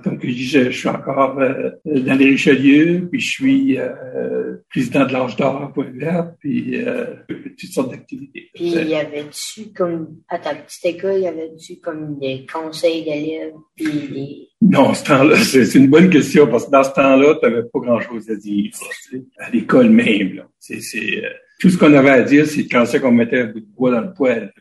comme 0.02 0.20
je 0.20 0.26
dis, 0.26 0.46
je, 0.46 0.70
suis 0.70 0.88
encore 0.88 1.38
euh, 1.38 1.70
dans 1.86 2.14
les 2.14 2.26
Richelieu, 2.26 3.08
puis 3.10 3.20
je 3.20 3.30
suis 3.30 3.78
euh, 3.78 4.56
président 4.68 5.06
de 5.06 5.14
l'Âge 5.14 5.36
d'Or 5.36 5.72
Point 5.72 5.92
Vert, 5.94 6.34
puis 6.40 6.76
euh, 6.76 7.06
toutes 7.26 7.72
sortes 7.72 7.92
d'activités. 7.92 8.50
Puis 8.54 8.72
il 8.72 8.88
y 8.88 8.94
avait-tu, 8.94 9.72
comme, 9.74 10.18
à 10.28 10.38
ta 10.38 10.54
petite 10.54 10.84
école, 10.84 11.14
il 11.16 11.22
y 11.22 11.26
avait-tu 11.26 11.76
comme 11.80 12.18
des 12.18 12.44
conseils 12.52 13.02
d'élèves, 13.02 13.54
puis 13.74 14.08
des... 14.12 14.48
Non, 14.60 14.92
ce 14.92 15.04
temps-là, 15.04 15.36
c'est 15.36 15.74
une 15.74 15.88
bonne 15.88 16.10
question, 16.10 16.46
parce 16.48 16.66
que 16.66 16.70
dans 16.70 16.84
ce 16.84 16.92
temps-là, 16.92 17.34
tu 17.42 17.48
n'avais 17.48 17.62
pas 17.62 17.80
grand-chose 17.80 18.28
à 18.30 18.34
dire. 18.34 18.70
À 19.38 19.50
l'école 19.50 19.88
même, 19.88 20.34
là. 20.34 20.48
C'est 20.58 20.80
tout 21.64 21.70
ce 21.70 21.78
qu'on 21.78 21.94
avait 21.94 22.10
à 22.10 22.20
dire, 22.20 22.46
c'est 22.46 22.68
quand 22.68 22.84
c'est 22.84 23.00
qu'on 23.00 23.10
mettait 23.10 23.40
un 23.40 23.46
bout 23.46 23.60
de 23.60 23.66
bois 23.74 23.90
dans 23.90 24.02
le 24.02 24.12
poêle. 24.12 24.52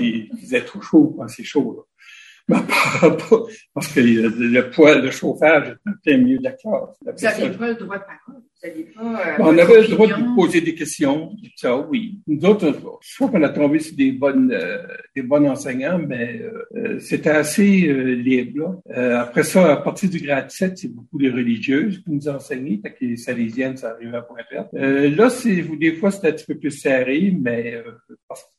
il 0.00 0.30
faisait 0.40 0.60
trop 0.60 0.80
chaud 0.80 1.16
quand 1.18 1.26
c'est 1.26 1.42
chaud. 1.42 1.84
Là. 2.48 2.60
Mais 2.60 2.62
parce 3.74 3.88
que 3.88 3.98
le 3.98 4.70
poêle 4.70 5.02
de 5.02 5.10
chauffage 5.10 5.70
était 5.70 5.80
en 5.88 5.92
plein 6.04 6.18
milieu 6.18 6.38
de 6.38 6.44
la 6.44 6.52
classe. 6.52 6.94
Vous 7.00 7.20
n'aviez 7.20 7.50
pas 7.50 7.68
le 7.70 7.74
droit 7.74 7.98
de 7.98 8.04
parole. 8.04 8.42
Pas, 8.94 9.02
euh, 9.02 9.36
on 9.38 9.58
avait 9.58 9.82
le 9.82 9.88
droit 9.88 10.06
de 10.06 10.34
poser 10.34 10.60
des 10.60 10.74
questions. 10.74 11.32
Ça, 11.56 11.76
oui. 11.76 12.20
Nous 12.26 12.44
autres, 12.44 12.74
je 13.00 13.14
crois 13.16 13.28
qu'on 13.28 13.42
a 13.42 13.48
tombé 13.48 13.78
sur 13.78 13.96
des 13.96 14.12
bonnes, 14.12 14.52
euh, 14.52 14.78
des 15.14 15.22
bons 15.22 15.48
enseignants, 15.48 15.98
mais 15.98 16.40
euh, 16.74 16.98
c'était 17.00 17.30
assez 17.30 17.88
euh, 17.88 18.14
libre. 18.14 18.80
Là. 18.88 19.20
après 19.20 19.42
ça, 19.42 19.72
à 19.72 19.76
partir 19.76 20.10
du 20.10 20.20
grade 20.20 20.50
7, 20.50 20.78
c'est 20.78 20.94
beaucoup 20.94 21.18
les 21.18 21.30
religieuses 21.30 22.02
qui 22.02 22.10
nous 22.10 22.28
enseignaient. 22.28 22.78
Fait 22.82 22.92
que 22.92 23.04
les 23.04 23.16
salésiennes, 23.16 23.76
ça 23.76 23.90
arrivait 23.90 24.16
à 24.16 24.22
point 24.22 24.38
vert. 24.50 24.66
là, 24.72 25.30
c'est, 25.30 25.62
des 25.78 25.92
fois, 25.94 26.10
c'était 26.10 26.28
un 26.28 26.32
petit 26.32 26.46
peu 26.46 26.56
plus 26.56 26.70
serré, 26.70 27.34
mais, 27.40 27.82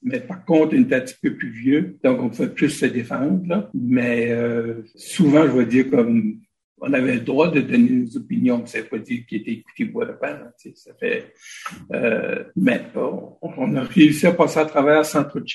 mais 0.02 0.20
par 0.20 0.44
contre, 0.46 0.76
on 0.76 0.82
était 0.82 0.96
un 0.96 1.02
petit 1.02 1.18
peu 1.22 1.34
plus 1.34 1.50
vieux, 1.50 1.98
donc 2.04 2.22
on 2.22 2.30
pouvait 2.30 2.50
plus 2.50 2.70
se 2.70 2.86
défendre. 2.86 3.42
Là. 3.48 3.70
Mais 3.74 4.36
souvent, 4.96 5.44
je 5.44 5.52
vais 5.52 5.66
dire 5.66 5.90
comme 5.90 6.40
on 6.80 6.94
avait 6.94 7.16
le 7.16 7.22
droit 7.22 7.50
de 7.50 7.62
donner 7.62 7.90
nos 7.90 8.18
opinions, 8.18 8.66
ça 8.66 8.82
veut 8.82 8.88
pas 8.88 9.00
dire 9.00 9.26
qu'il 9.26 9.42
était 9.42 9.52
écouté 9.52 9.86
bois 9.86 10.06
de 10.06 10.14
pain. 10.14 10.52
Ça 10.76 10.94
fait, 11.00 11.34
euh, 11.94 12.44
mais 12.56 12.82
on, 12.96 13.38
on, 13.42 13.76
a 13.76 13.84
réussi 13.84 14.28
à 14.28 14.34
passer 14.34 14.60
à 14.60 14.66
travers 14.66 15.06
sans 15.06 15.24
trop 15.24 15.40
de. 15.40 15.46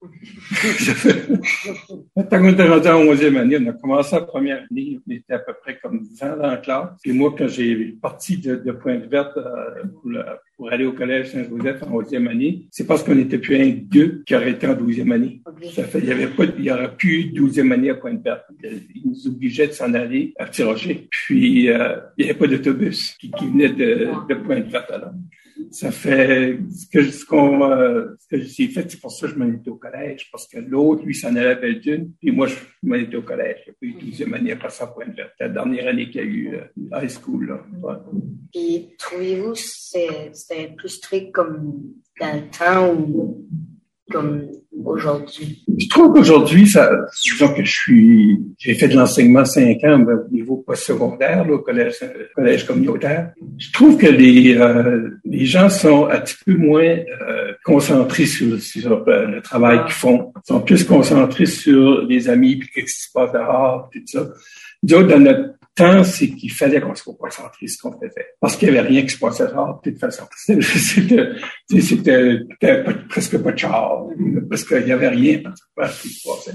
Quand 2.14 2.28
on 2.32 2.48
était 2.48 2.68
rendu 2.68 2.88
en 2.88 3.04
11e 3.04 3.36
année, 3.36 3.58
on 3.60 3.66
a 3.68 3.72
commencé 3.72 4.14
la 4.14 4.22
première 4.22 4.64
année, 4.70 5.00
on 5.06 5.10
était 5.10 5.34
à 5.34 5.40
peu 5.40 5.52
près 5.60 5.76
comme 5.78 6.06
20 6.20 6.36
dans 6.36 6.46
la 6.46 6.56
classe. 6.58 6.90
Puis 7.02 7.12
moi, 7.12 7.34
quand 7.36 7.48
j'ai 7.48 7.96
parti 8.00 8.38
de, 8.38 8.54
de 8.56 8.72
Pointe-Verte 8.72 9.36
euh, 9.38 9.82
pour, 10.00 10.12
pour, 10.56 10.72
aller 10.72 10.86
au 10.86 10.92
collège 10.92 11.32
Saint-Joseph 11.32 11.82
en 11.82 12.00
11e 12.00 12.28
année, 12.28 12.68
c'est 12.70 12.86
parce 12.86 13.02
qu'on 13.02 13.16
n'était 13.16 13.38
plus 13.38 13.56
un 13.56 13.70
deux 13.70 14.22
qui 14.24 14.36
aurait 14.36 14.52
été 14.52 14.68
en 14.68 14.74
12e 14.74 15.12
année. 15.12 15.42
Ça 15.74 15.82
fait, 15.84 15.98
il 15.98 16.06
y 16.06 16.12
avait 16.12 16.28
pas, 16.28 16.44
il 16.44 16.64
y 16.64 16.70
aurait 16.70 16.96
plus 16.96 17.32
12e 17.32 17.72
année 17.72 17.90
à 17.90 17.96
Pointe-Verte. 17.96 18.44
Ils 18.62 19.02
nous 19.04 19.26
obligeaient 19.26 19.66
de 19.68 19.72
s'en 19.72 19.92
aller 19.94 20.32
à 20.38 20.46
Petit 20.46 20.62
Puis, 21.10 21.70
euh, 21.70 21.96
il 22.16 22.24
n'y 22.24 22.30
avait 22.30 22.38
pas 22.38 22.46
d'autobus 22.46 23.16
qui, 23.18 23.32
qui, 23.32 23.48
venait 23.48 23.70
de, 23.70 24.10
de 24.28 24.34
Pointe-Verte 24.34 24.92
alors 24.92 25.12
ça 25.70 25.90
fait 25.90 26.58
ce 26.70 26.86
que 26.88 27.10
ce 27.10 27.24
qu'on 27.24 27.62
euh, 27.70 28.16
que 28.30 28.38
j'ai 28.40 28.68
fait, 28.68 28.90
c'est 28.90 29.00
pour 29.00 29.10
ça 29.10 29.26
que 29.26 29.34
je 29.34 29.38
m'en 29.38 29.52
étais 29.52 29.70
au 29.70 29.76
collège, 29.76 30.28
parce 30.30 30.46
que 30.46 30.58
l'autre, 30.58 31.04
lui, 31.04 31.14
s'en 31.14 31.34
allait 31.36 31.50
à 31.50 31.54
Belgium, 31.54 32.10
puis 32.20 32.30
moi, 32.30 32.46
je 32.46 32.56
m'en 32.82 32.96
étais 32.96 33.16
au 33.16 33.22
collège. 33.22 33.58
J'ai 33.66 33.72
pas 33.72 33.86
eu 33.86 33.92
douzième 33.92 34.34
année 34.34 34.52
après 34.52 34.70
ça 34.70 34.92
vue. 34.96 35.14
La 35.40 35.48
dernière 35.48 35.88
année 35.88 36.10
qu'il 36.10 36.20
y 36.20 36.24
a 36.24 36.26
eu 36.26 36.54
euh, 36.54 37.00
high 37.02 37.10
school. 37.10 37.46
Là. 37.46 38.04
Puis 38.52 38.94
trouvez-vous 38.98 39.52
que 39.52 39.58
c'était 40.32 40.74
plus 40.76 40.88
strict 40.88 41.32
comme 41.32 41.82
dans 42.20 42.34
le 42.34 42.50
temps 42.50 42.94
ou 42.94 43.46
comme 44.10 44.46
aujourd'hui? 44.84 45.64
Je 45.78 45.88
trouve 45.88 46.12
qu'aujourd'hui, 46.12 46.66
ça, 46.66 46.90
disons 47.22 47.54
que 47.54 47.64
je 47.64 47.70
suis, 47.70 48.40
j'ai 48.58 48.74
fait 48.74 48.88
de 48.88 48.96
l'enseignement 48.96 49.44
cinq 49.44 49.84
ans 49.84 49.98
ben, 49.98 50.24
au 50.26 50.32
niveau 50.32 50.56
postsecondaire, 50.58 51.46
au 51.50 51.58
collège, 51.58 51.96
collège 52.34 52.66
communautaire. 52.66 53.32
Je 53.58 53.72
trouve 53.72 53.96
que 53.96 54.06
les, 54.06 54.56
euh, 54.56 55.10
les 55.24 55.44
gens 55.44 55.68
sont 55.68 56.06
un 56.06 56.20
petit 56.20 56.36
peu 56.44 56.54
moins 56.54 56.82
euh, 56.82 57.52
concentrés 57.64 58.26
sur, 58.26 58.60
sur 58.60 59.04
euh, 59.08 59.26
le 59.26 59.40
travail 59.42 59.84
qu'ils 59.84 59.92
font. 59.92 60.32
Ils 60.36 60.48
sont 60.48 60.60
plus 60.60 60.84
concentrés 60.84 61.46
sur 61.46 62.02
les 62.02 62.28
amis, 62.28 62.56
puis 62.56 62.68
qu'est-ce 62.74 62.94
qui 62.94 63.02
se 63.02 63.12
passe 63.12 63.32
dehors, 63.32 63.90
tout 63.92 64.00
ça. 64.06 64.28
Temps, 65.78 66.04
c'est 66.04 66.28
qu'il 66.30 66.52
fallait 66.52 66.80
qu'on 66.80 66.94
soit 66.94 67.14
concentré 67.14 67.66
ce 67.66 67.78
qu'on 67.80 67.92
faisait. 67.92 68.26
Parce 68.40 68.56
qu'il 68.56 68.70
n'y 68.70 68.78
avait 68.78 68.88
rien 68.88 69.02
qui 69.02 69.10
se 69.10 69.18
passait 69.18 69.46
dehors, 69.46 69.80
de 69.82 69.90
toute 69.90 70.00
façon. 70.00 70.24
C'était, 70.60 71.80
c'était 71.80 72.84
presque 73.08 73.38
pas 73.38 73.52
de 73.52 73.58
char, 73.58 74.06
parce 74.48 74.64
qu'il 74.64 74.84
n'y 74.84 74.92
avait 74.92 75.08
rien 75.08 75.38
qui 75.38 76.08
se 76.08 76.22
passait. 76.28 76.52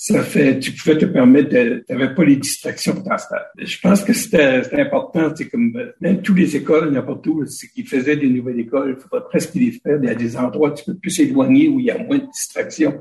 Ça 0.00 0.22
fait, 0.22 0.60
tu 0.60 0.70
pouvais 0.70 0.96
te 0.96 1.06
permettre 1.06 1.48
tu 1.48 1.92
n'avais 1.92 2.14
pas 2.14 2.24
les 2.24 2.36
distractions 2.36 2.94
stade. 2.94 3.48
Je 3.56 3.80
pense 3.80 4.04
que 4.04 4.12
c'était, 4.12 4.62
important, 4.80 5.32
c'est 5.34 5.48
comme, 5.48 5.76
même 6.00 6.22
tous 6.22 6.34
les 6.34 6.54
écoles, 6.54 6.92
n'importe 6.92 7.26
où, 7.26 7.44
qu'ils 7.74 7.84
faisaient 7.84 8.14
des 8.14 8.28
nouvelles 8.28 8.60
écoles, 8.60 8.94
il 8.96 9.02
faudrait 9.02 9.26
presque 9.28 9.56
les 9.56 9.72
faire 9.72 9.98
à 10.08 10.14
des 10.14 10.36
endroits 10.36 10.68
un 10.68 10.70
petit 10.70 10.84
peu 10.84 10.94
plus 10.94 11.18
éloignés 11.18 11.66
où 11.66 11.80
il 11.80 11.86
y 11.86 11.90
a 11.90 11.98
moins 11.98 12.18
de 12.18 12.30
distractions. 12.32 12.96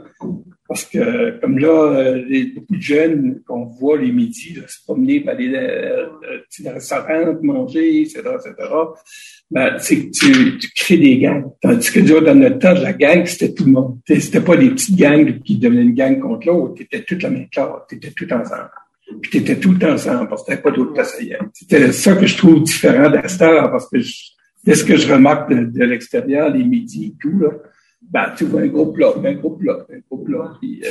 Parce 0.68 0.86
que, 0.86 1.40
comme 1.40 1.60
là, 1.60 1.70
euh, 1.70 2.26
les, 2.28 2.48
beaucoup 2.48 2.76
de 2.76 2.82
jeunes 2.82 3.44
qu'on 3.46 3.66
voit 3.66 3.98
les 3.98 4.12
midis 4.12 4.56
se 4.68 4.84
promener, 4.84 5.24
aller 5.28 5.54
euh, 5.54 6.08
dans 6.62 6.72
le 6.72 6.74
restaurant, 6.74 7.38
manger, 7.44 8.02
etc., 8.02 8.24
etc., 8.26 8.70
ben, 9.50 9.78
c'est 9.80 10.12
tu, 10.12 10.58
tu 10.58 10.70
crées 10.76 10.98
des 10.98 11.20
gangs. 11.20 11.46
Tandis 11.62 11.92
que 11.92 12.00
dans 12.00 12.36
notre 12.36 12.60
temps, 12.60 12.74
la 12.74 12.94
gang, 12.94 13.26
c'était 13.26 13.54
tout 13.54 13.66
le 13.66 13.72
monde. 13.72 14.00
C'était 14.08 14.42
pas 14.42 14.58
des 14.58 14.70
petites 14.70 14.98
gangs 14.98 15.40
qui 15.40 15.58
devenaient 15.58 15.84
une 15.84 15.94
gang 15.94 16.20
contre 16.20 16.48
l'autre. 16.48 16.76
T'étais 16.76 17.04
toute 17.04 17.24
la 17.24 17.30
même 17.30 17.48
classe. 17.50 17.82
T'étais 17.88 18.12
tout 18.12 18.32
ensemble. 18.34 18.70
Puis 19.22 19.32
t'étais 19.32 19.56
tout 19.56 19.78
ensemble 19.86 20.28
parce 20.28 20.44
que 20.44 20.48
t'avais 20.48 20.62
pas 20.62 20.72
d'autres 20.72 20.94
places 20.94 21.16
ailleurs. 21.18 21.46
C'était 21.54 21.92
ça 21.94 22.16
que 22.16 22.28
je 22.28 22.36
trouve 22.36 22.64
différent 22.64 23.10
d'Astor 23.10 23.72
parce 23.72 23.90
que 23.90 24.00
c'est 24.02 24.76
ce 24.76 24.84
que 24.84 24.98
je 24.98 25.12
remarque 25.12 25.50
de, 25.50 25.64
de 25.64 25.86
l'extérieur, 25.86 26.50
les 26.50 26.64
midis 26.64 27.06
et 27.06 27.14
tout, 27.22 27.40
là 27.40 27.52
ben, 28.10 28.34
tu 28.38 28.46
vois 28.46 28.62
un 28.62 28.68
gros 28.68 28.92
plat, 28.92 29.14
un 29.24 29.34
gros 29.34 29.52
plat, 29.52 29.86
un 29.92 30.00
gros 30.10 30.24
plat. 30.24 30.54
Puis, 30.60 30.82
euh, 30.86 30.90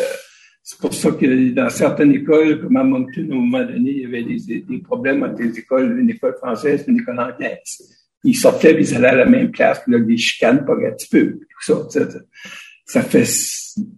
c'est 0.63 0.79
pour 0.79 0.93
ça 0.93 1.11
que 1.13 1.51
dans 1.51 1.71
certaines 1.71 2.13
écoles, 2.13 2.61
comme 2.61 2.77
à 2.77 2.85
Moncton, 2.85 3.29
au 3.31 3.35
moment 3.35 3.65
donné, 3.65 3.91
il 3.91 4.01
y 4.01 4.05
avait 4.05 4.23
des, 4.23 4.61
des 4.61 4.79
problèmes 4.79 5.23
entre 5.23 5.43
les 5.43 5.59
écoles, 5.59 5.99
une 5.99 6.11
école 6.11 6.35
française 6.37 6.85
et 6.87 6.91
une 6.91 7.01
école 7.01 7.21
anglaise. 7.21 8.06
Ils 8.27 8.35
sortaient, 8.35 8.75
puis 8.75 8.85
ils 8.85 8.97
allaient 8.97 9.09
à 9.09 9.15
la 9.15 9.27
même 9.27 9.51
classe, 9.51 9.81
puis 9.81 9.93
là, 9.93 10.01
des 10.01 10.17
chicanes, 10.17 10.65
pas 10.65 10.75
un 10.75 10.93
petit 10.93 11.09
peu, 11.09 11.33
tout 11.33 11.63
ça. 11.63 11.87
Ça, 11.89 12.01
ça 12.85 13.03
fait... 13.03 13.25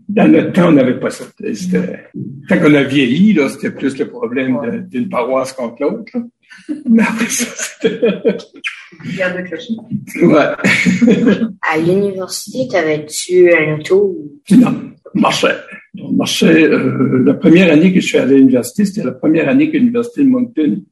Dans 0.09 0.27
notre 0.27 0.53
temps, 0.53 0.69
on 0.69 0.73
n'avait 0.73 0.99
pas 0.99 1.11
ça. 1.11 1.25
Quand 2.49 2.59
on 2.63 2.75
a 2.75 2.83
vieilli, 2.83 3.33
là, 3.33 3.49
c'était 3.49 3.71
plus 3.71 3.97
le 3.97 4.09
problème 4.09 4.87
d'une 4.89 5.09
paroisse 5.09 5.53
contre 5.53 5.83
l'autre. 5.83 6.13
Mais 6.89 7.03
après 7.03 7.29
ça, 7.29 7.47
c'était... 7.57 8.01
Ouais. 10.23 10.49
à 11.71 11.79
l'université, 11.79 12.67
t'avais-tu 12.69 13.53
un 13.55 13.77
auto? 13.77 14.17
Non, 14.51 14.75
on 15.15 15.21
marchait. 15.21 15.57
On 16.01 16.13
marchait. 16.13 16.65
Euh, 16.65 17.23
la 17.25 17.35
première 17.35 17.73
année 17.73 17.93
que 17.93 18.01
je 18.01 18.07
suis 18.07 18.19
allé 18.19 18.35
à 18.35 18.39
l'université, 18.39 18.85
c'était 18.85 19.05
la 19.05 19.13
première 19.13 19.49
année 19.49 19.71
que 19.71 19.77
l'université 19.77 20.25
de 20.25 20.29
Moncton 20.29 20.83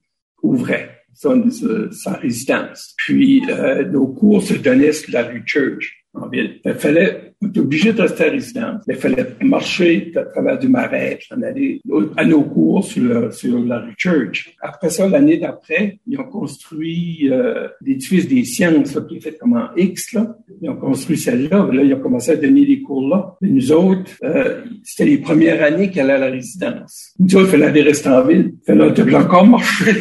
ouvrait 0.43 0.96
son, 1.17 1.51
sa 1.91 2.13
résidence. 2.13 2.95
Puis, 2.99 3.43
euh, 3.49 3.85
nos 3.85 4.07
cours 4.07 4.43
se 4.43 4.55
donnaient 4.55 4.93
sur 4.93 5.13
la 5.13 5.25
rue 5.25 5.43
Church 5.47 6.07
en 6.17 6.29
ville. 6.29 6.61
Il 6.65 6.75
fallait, 6.75 7.35
on 7.43 7.49
était 7.49 7.61
obligé 7.61 7.93
de 7.93 8.03
rester 8.03 8.25
à 8.25 8.31
résidence. 8.31 8.83
Il 8.89 8.97
fallait 8.97 9.27
marcher 9.43 10.13
à 10.17 10.23
travers 10.23 10.59
du 10.59 10.69
marais, 10.69 11.19
puis 11.21 11.45
aller 11.45 11.81
à 12.17 12.25
nos 12.25 12.43
cours 12.43 12.85
sur, 12.85 13.33
sur 13.33 13.59
la 13.65 13.81
rue 13.81 13.95
Church. 13.97 14.55
Après 14.61 14.91
ça, 14.91 15.09
l'année 15.09 15.37
d'après, 15.37 15.99
ils 16.07 16.19
ont 16.19 16.25
construit 16.25 17.29
euh, 17.31 17.69
l'édifice 17.85 18.29
des 18.29 18.45
sciences, 18.45 18.95
là, 18.95 19.03
qui 19.03 19.17
est 19.17 19.21
fait 19.21 19.37
comme 19.39 19.55
en 19.55 19.69
X, 19.77 20.13
là. 20.13 20.37
Ils 20.63 20.71
ont 20.71 20.77
construit 20.77 21.19
celle-là. 21.19 21.69
Là, 21.71 21.83
ils 21.83 21.95
ont 21.95 22.01
commencé 22.01 22.31
à 22.31 22.37
donner 22.37 22.65
les 22.65 22.81
cours 22.81 23.07
là. 23.09 23.37
Et 23.43 23.49
nous 23.49 23.73
autres, 23.73 24.11
euh, 24.25 24.63
c'était 24.83 25.05
les 25.05 25.19
premières 25.19 25.63
années 25.63 25.91
qu'elle 25.91 26.11
allait 26.11 26.25
à 26.25 26.29
la 26.29 26.33
résidence. 26.33 27.15
Nous 27.19 27.37
autres, 27.37 27.49
il 27.49 27.51
fallait 27.51 27.67
aller 27.67 27.83
rester 27.83 28.09
en 28.09 28.27
ville. 28.27 28.53
Il 28.67 28.79
fallait 28.79 29.15
encore 29.17 29.47
marcher. 29.47 29.93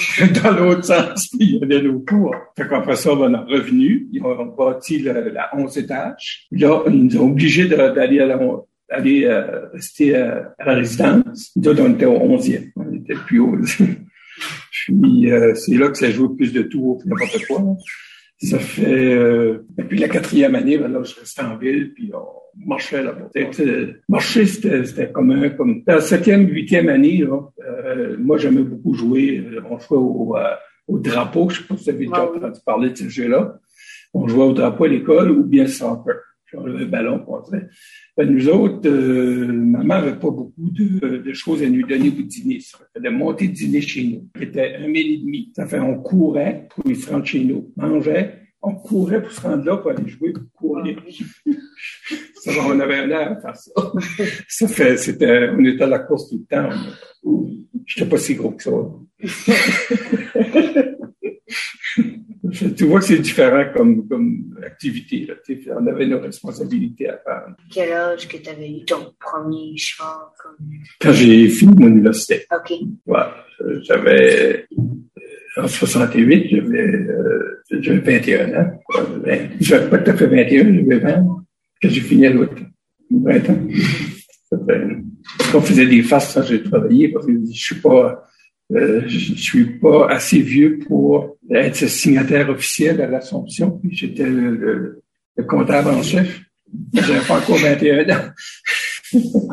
dans 0.42 0.52
l'autre 0.52 0.84
sens, 0.84 1.28
puis 1.28 1.38
il 1.40 1.56
y 1.56 1.62
avait 1.62 1.82
nos 1.82 2.00
cours. 2.00 2.34
Fait 2.56 2.68
qu'après 2.68 2.96
ça, 2.96 3.12
on 3.12 3.32
est 3.32 3.36
revenu, 3.36 4.08
ils 4.12 4.22
ont 4.22 4.46
bâti 4.46 5.00
la 5.00 5.50
11 5.54 5.78
étages. 5.78 6.46
Là, 6.50 6.82
ils 6.88 7.04
nous 7.04 7.16
ont 7.18 7.30
obligés 7.30 7.68
d'aller 7.68 8.20
à 8.20 8.26
la, 8.26 8.38
euh, 8.40 9.66
rester 9.72 10.16
à, 10.16 10.54
la 10.64 10.74
résidence. 10.74 11.52
Nous 11.56 11.80
on 11.80 11.90
était 11.92 12.06
au 12.06 12.18
11e. 12.18 12.70
On 12.76 12.94
était 12.94 13.14
plus 13.14 13.40
haut. 13.40 13.56
puis, 14.86 15.30
euh, 15.30 15.54
c'est 15.54 15.76
là 15.76 15.88
que 15.88 15.98
ça 15.98 16.10
joue 16.10 16.30
plus 16.30 16.52
de 16.52 16.62
tours, 16.62 17.02
n'importe 17.04 17.46
quoi. 17.46 17.62
Ça 18.42 18.58
fait... 18.58 19.14
Euh, 19.14 19.64
et 19.78 19.84
puis 19.84 19.98
la 19.98 20.08
quatrième 20.08 20.56
année, 20.56 20.76
ben 20.76 20.90
là, 20.90 21.02
je 21.04 21.14
restais 21.18 21.42
en 21.42 21.56
ville, 21.56 21.94
puis 21.94 22.10
on 22.12 22.66
marchait 22.66 23.02
là-bas. 23.02 23.30
Marcher, 24.08 24.46
c'était 24.46 25.12
comme 25.12 25.30
un... 25.30 25.50
Comme, 25.50 25.82
la 25.86 26.00
septième, 26.00 26.48
huitième 26.48 26.88
année, 26.88 27.18
là, 27.18 27.40
euh, 27.64 28.16
moi, 28.18 28.38
j'aimais 28.38 28.62
beaucoup 28.62 28.94
jouer. 28.94 29.38
Euh, 29.38 29.60
on 29.70 29.78
jouait 29.78 29.96
au, 29.96 30.36
euh, 30.36 30.54
au 30.88 30.98
drapeau. 30.98 31.48
Je 31.50 31.60
sais 31.60 31.66
pas 31.68 31.76
si 31.76 31.84
vous 31.84 31.90
avez 31.90 32.06
déjà 32.06 32.24
entendu 32.24 32.60
parler 32.66 32.90
de 32.90 32.96
ce 32.96 33.08
jeu-là. 33.08 33.58
On 34.12 34.26
jouait 34.26 34.44
au 34.44 34.52
drapeau 34.52 34.84
à 34.84 34.88
l'école 34.88 35.30
ou 35.30 35.44
bien 35.44 35.66
soccer. 35.66 36.16
On 36.54 36.66
le 36.66 36.86
ballon, 36.86 37.24
on 37.26 37.40
dirait. 37.40 37.68
Ben, 38.16 38.30
nous 38.30 38.48
autres, 38.48 38.88
euh, 38.88 39.46
maman 39.46 39.94
n'avait 39.94 40.18
pas 40.18 40.30
beaucoup 40.30 40.70
de, 40.70 41.18
de, 41.18 41.32
choses 41.32 41.62
à 41.62 41.68
nous 41.68 41.86
donner 41.86 42.10
pour 42.10 42.24
dîner. 42.24 42.60
Ça 42.60 42.78
de 42.94 43.08
monter 43.08 43.48
dîner 43.48 43.80
chez 43.80 44.04
nous, 44.04 44.28
qui 44.36 44.44
était 44.44 44.76
un 44.76 44.88
mille 44.88 45.12
et 45.12 45.18
demi. 45.18 45.50
Ça 45.56 45.66
fait 45.66 45.80
on 45.80 46.02
courait 46.02 46.68
pour 46.70 46.90
y 46.90 46.96
se 46.96 47.10
rendre 47.10 47.24
chez 47.24 47.44
nous. 47.44 47.72
Mangeait, 47.76 48.42
on 48.62 48.74
courait 48.74 49.22
pour 49.22 49.32
se 49.32 49.40
rendre 49.40 49.64
là 49.64 49.76
pour 49.76 49.90
aller 49.90 50.08
jouer 50.08 50.32
pour 50.32 50.44
courir. 50.54 51.02
ça, 52.34 52.50
on 52.66 52.80
avait 52.80 52.98
un 52.98 53.10
air 53.10 53.32
à 53.32 53.40
faire 53.40 53.56
ça. 53.56 53.72
ça 54.48 54.68
fait, 54.68 54.96
c'était, 54.96 55.50
on 55.50 55.64
était 55.64 55.84
à 55.84 55.88
la 55.88 55.98
course 56.00 56.28
tout 56.28 56.38
le 56.38 56.44
temps. 56.44 56.68
J'étais 57.86 58.08
pas 58.08 58.18
si 58.18 58.34
gros 58.34 58.52
que 58.52 58.62
ça. 58.62 58.70
tu 62.76 62.84
vois 62.84 63.00
que 63.00 63.06
c'est 63.06 63.18
différent 63.18 63.64
comme, 63.74 64.08
comme 64.08 64.58
activité. 64.64 65.26
Là. 65.26 65.34
On 65.80 65.86
avait 65.86 66.06
nos 66.06 66.20
responsabilités 66.20 67.08
à 67.08 67.18
faire. 67.18 67.46
Quel 67.70 67.92
âge 67.92 68.28
que 68.28 68.36
tu 68.36 68.48
avais 68.48 68.70
eu 68.70 68.84
ton 68.84 69.12
premier? 69.20 69.74
Comme... 69.98 70.66
Quand 71.00 71.12
j'ai 71.12 71.48
fini 71.48 71.74
mon 71.74 71.88
université. 71.88 72.46
OK. 72.52 72.72
Ouais, 73.06 73.80
j'avais... 73.82 74.66
En 75.56 75.68
68, 75.68 76.48
j'avais, 76.48 76.78
euh, 76.78 77.62
j'avais 77.70 78.18
21 78.18 78.58
ans. 78.58 78.80
J'avais 79.60 79.90
pas 79.90 79.98
tout 79.98 80.10
à 80.10 80.14
fait 80.14 80.26
21, 80.26 80.64
j'avais 80.64 80.98
20 80.98 81.12
quand 81.82 81.88
j'ai 81.88 82.00
fini 82.00 82.26
à 82.26 82.30
l'autre. 82.30 82.62
20 83.10 83.50
ans. 83.50 83.68
Parce 85.38 85.50
qu'on 85.50 85.60
faisait 85.60 85.86
des 85.86 86.02
faces 86.02 86.34
quand 86.34 86.42
j'ai 86.42 86.62
travaillé, 86.62 87.08
parce 87.08 87.26
que 87.26 87.32
je 87.32 87.58
suis 87.58 87.80
pas 87.80 88.24
euh, 88.74 89.02
je 89.06 89.34
suis 89.34 89.78
pas 89.78 90.08
assez 90.08 90.40
vieux 90.40 90.78
pour 90.78 91.36
être 91.50 91.86
signataire 91.86 92.48
officiel 92.48 93.00
à 93.00 93.06
l'Assomption. 93.06 93.80
J'étais 93.90 94.24
le, 94.24 95.02
le, 95.36 95.44
comptable 95.44 95.90
en 95.90 96.02
chef. 96.02 96.40
J'avais 96.94 97.26
pas 97.26 97.38
encore 97.38 97.56
21 97.56 98.16
ans. 98.16 98.30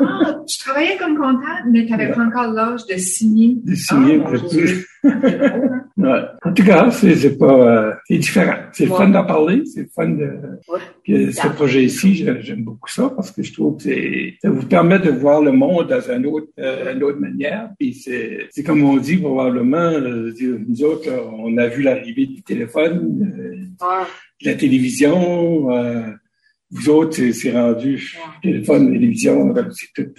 ah, 0.01 0.38
tu 0.49 0.57
travaillais 0.57 0.97
comme 0.97 1.15
comptable, 1.15 1.69
mais 1.71 1.85
tu 1.85 1.91
n'avais 1.91 2.11
pas 2.11 2.23
encore 2.23 2.51
l'âge 2.51 2.85
de 2.87 2.97
signer. 2.97 3.57
De 3.63 3.75
signer, 3.75 4.21
ah, 4.25 4.29
plus. 4.29 4.87
Ouais. 5.99 6.21
En 6.45 6.53
tout 6.53 6.63
cas, 6.63 6.89
c'est 6.91 7.37
pas, 7.37 7.53
euh, 7.53 7.93
c'est 8.07 8.17
différent. 8.17 8.55
C'est 8.71 8.85
le 8.85 8.91
fun 8.91 9.09
d'en 9.09 9.25
parler. 9.25 9.63
C'est 9.65 9.81
le 9.81 9.89
fun 9.93 10.07
de, 10.07 10.29
que 11.05 11.31
ce 11.31 11.47
projet 11.49 11.83
ici, 11.83 12.25
j'aime 12.39 12.63
beaucoup 12.63 12.89
ça 12.89 13.11
parce 13.13 13.31
que 13.31 13.43
je 13.43 13.51
trouve 13.51 13.83
que 13.83 13.89
ça 14.41 14.49
vous 14.49 14.65
permet 14.65 14.99
de 14.99 15.09
voir 15.09 15.41
le 15.41 15.51
monde 15.51 15.89
dans 15.89 16.09
un 16.09 16.23
autre, 16.23 16.47
euh, 16.57 16.93
une 16.93 17.03
autre 17.03 17.19
manière. 17.19 17.71
Puis 17.77 17.93
c'est, 17.93 18.47
c'est 18.49 18.63
comme 18.63 18.81
on 18.83 18.95
dit 18.95 19.17
probablement, 19.17 19.77
euh, 19.77 20.33
nous 20.41 20.83
autres, 20.83 21.09
on 21.33 21.57
a 21.57 21.67
vu 21.67 21.81
l'arrivée 21.81 22.27
du 22.27 22.41
téléphone, 22.41 23.33
euh, 23.37 24.05
de 24.41 24.49
la 24.49 24.55
télévision. 24.55 25.67
Euh, 26.71 26.77
vous 26.77 26.89
autres, 26.89 27.17
c'est, 27.31 27.51
rendu 27.51 28.17
téléphone, 28.41 28.93
télévision, 28.93 29.53
c'est 29.71 29.93
tout. 29.93 30.11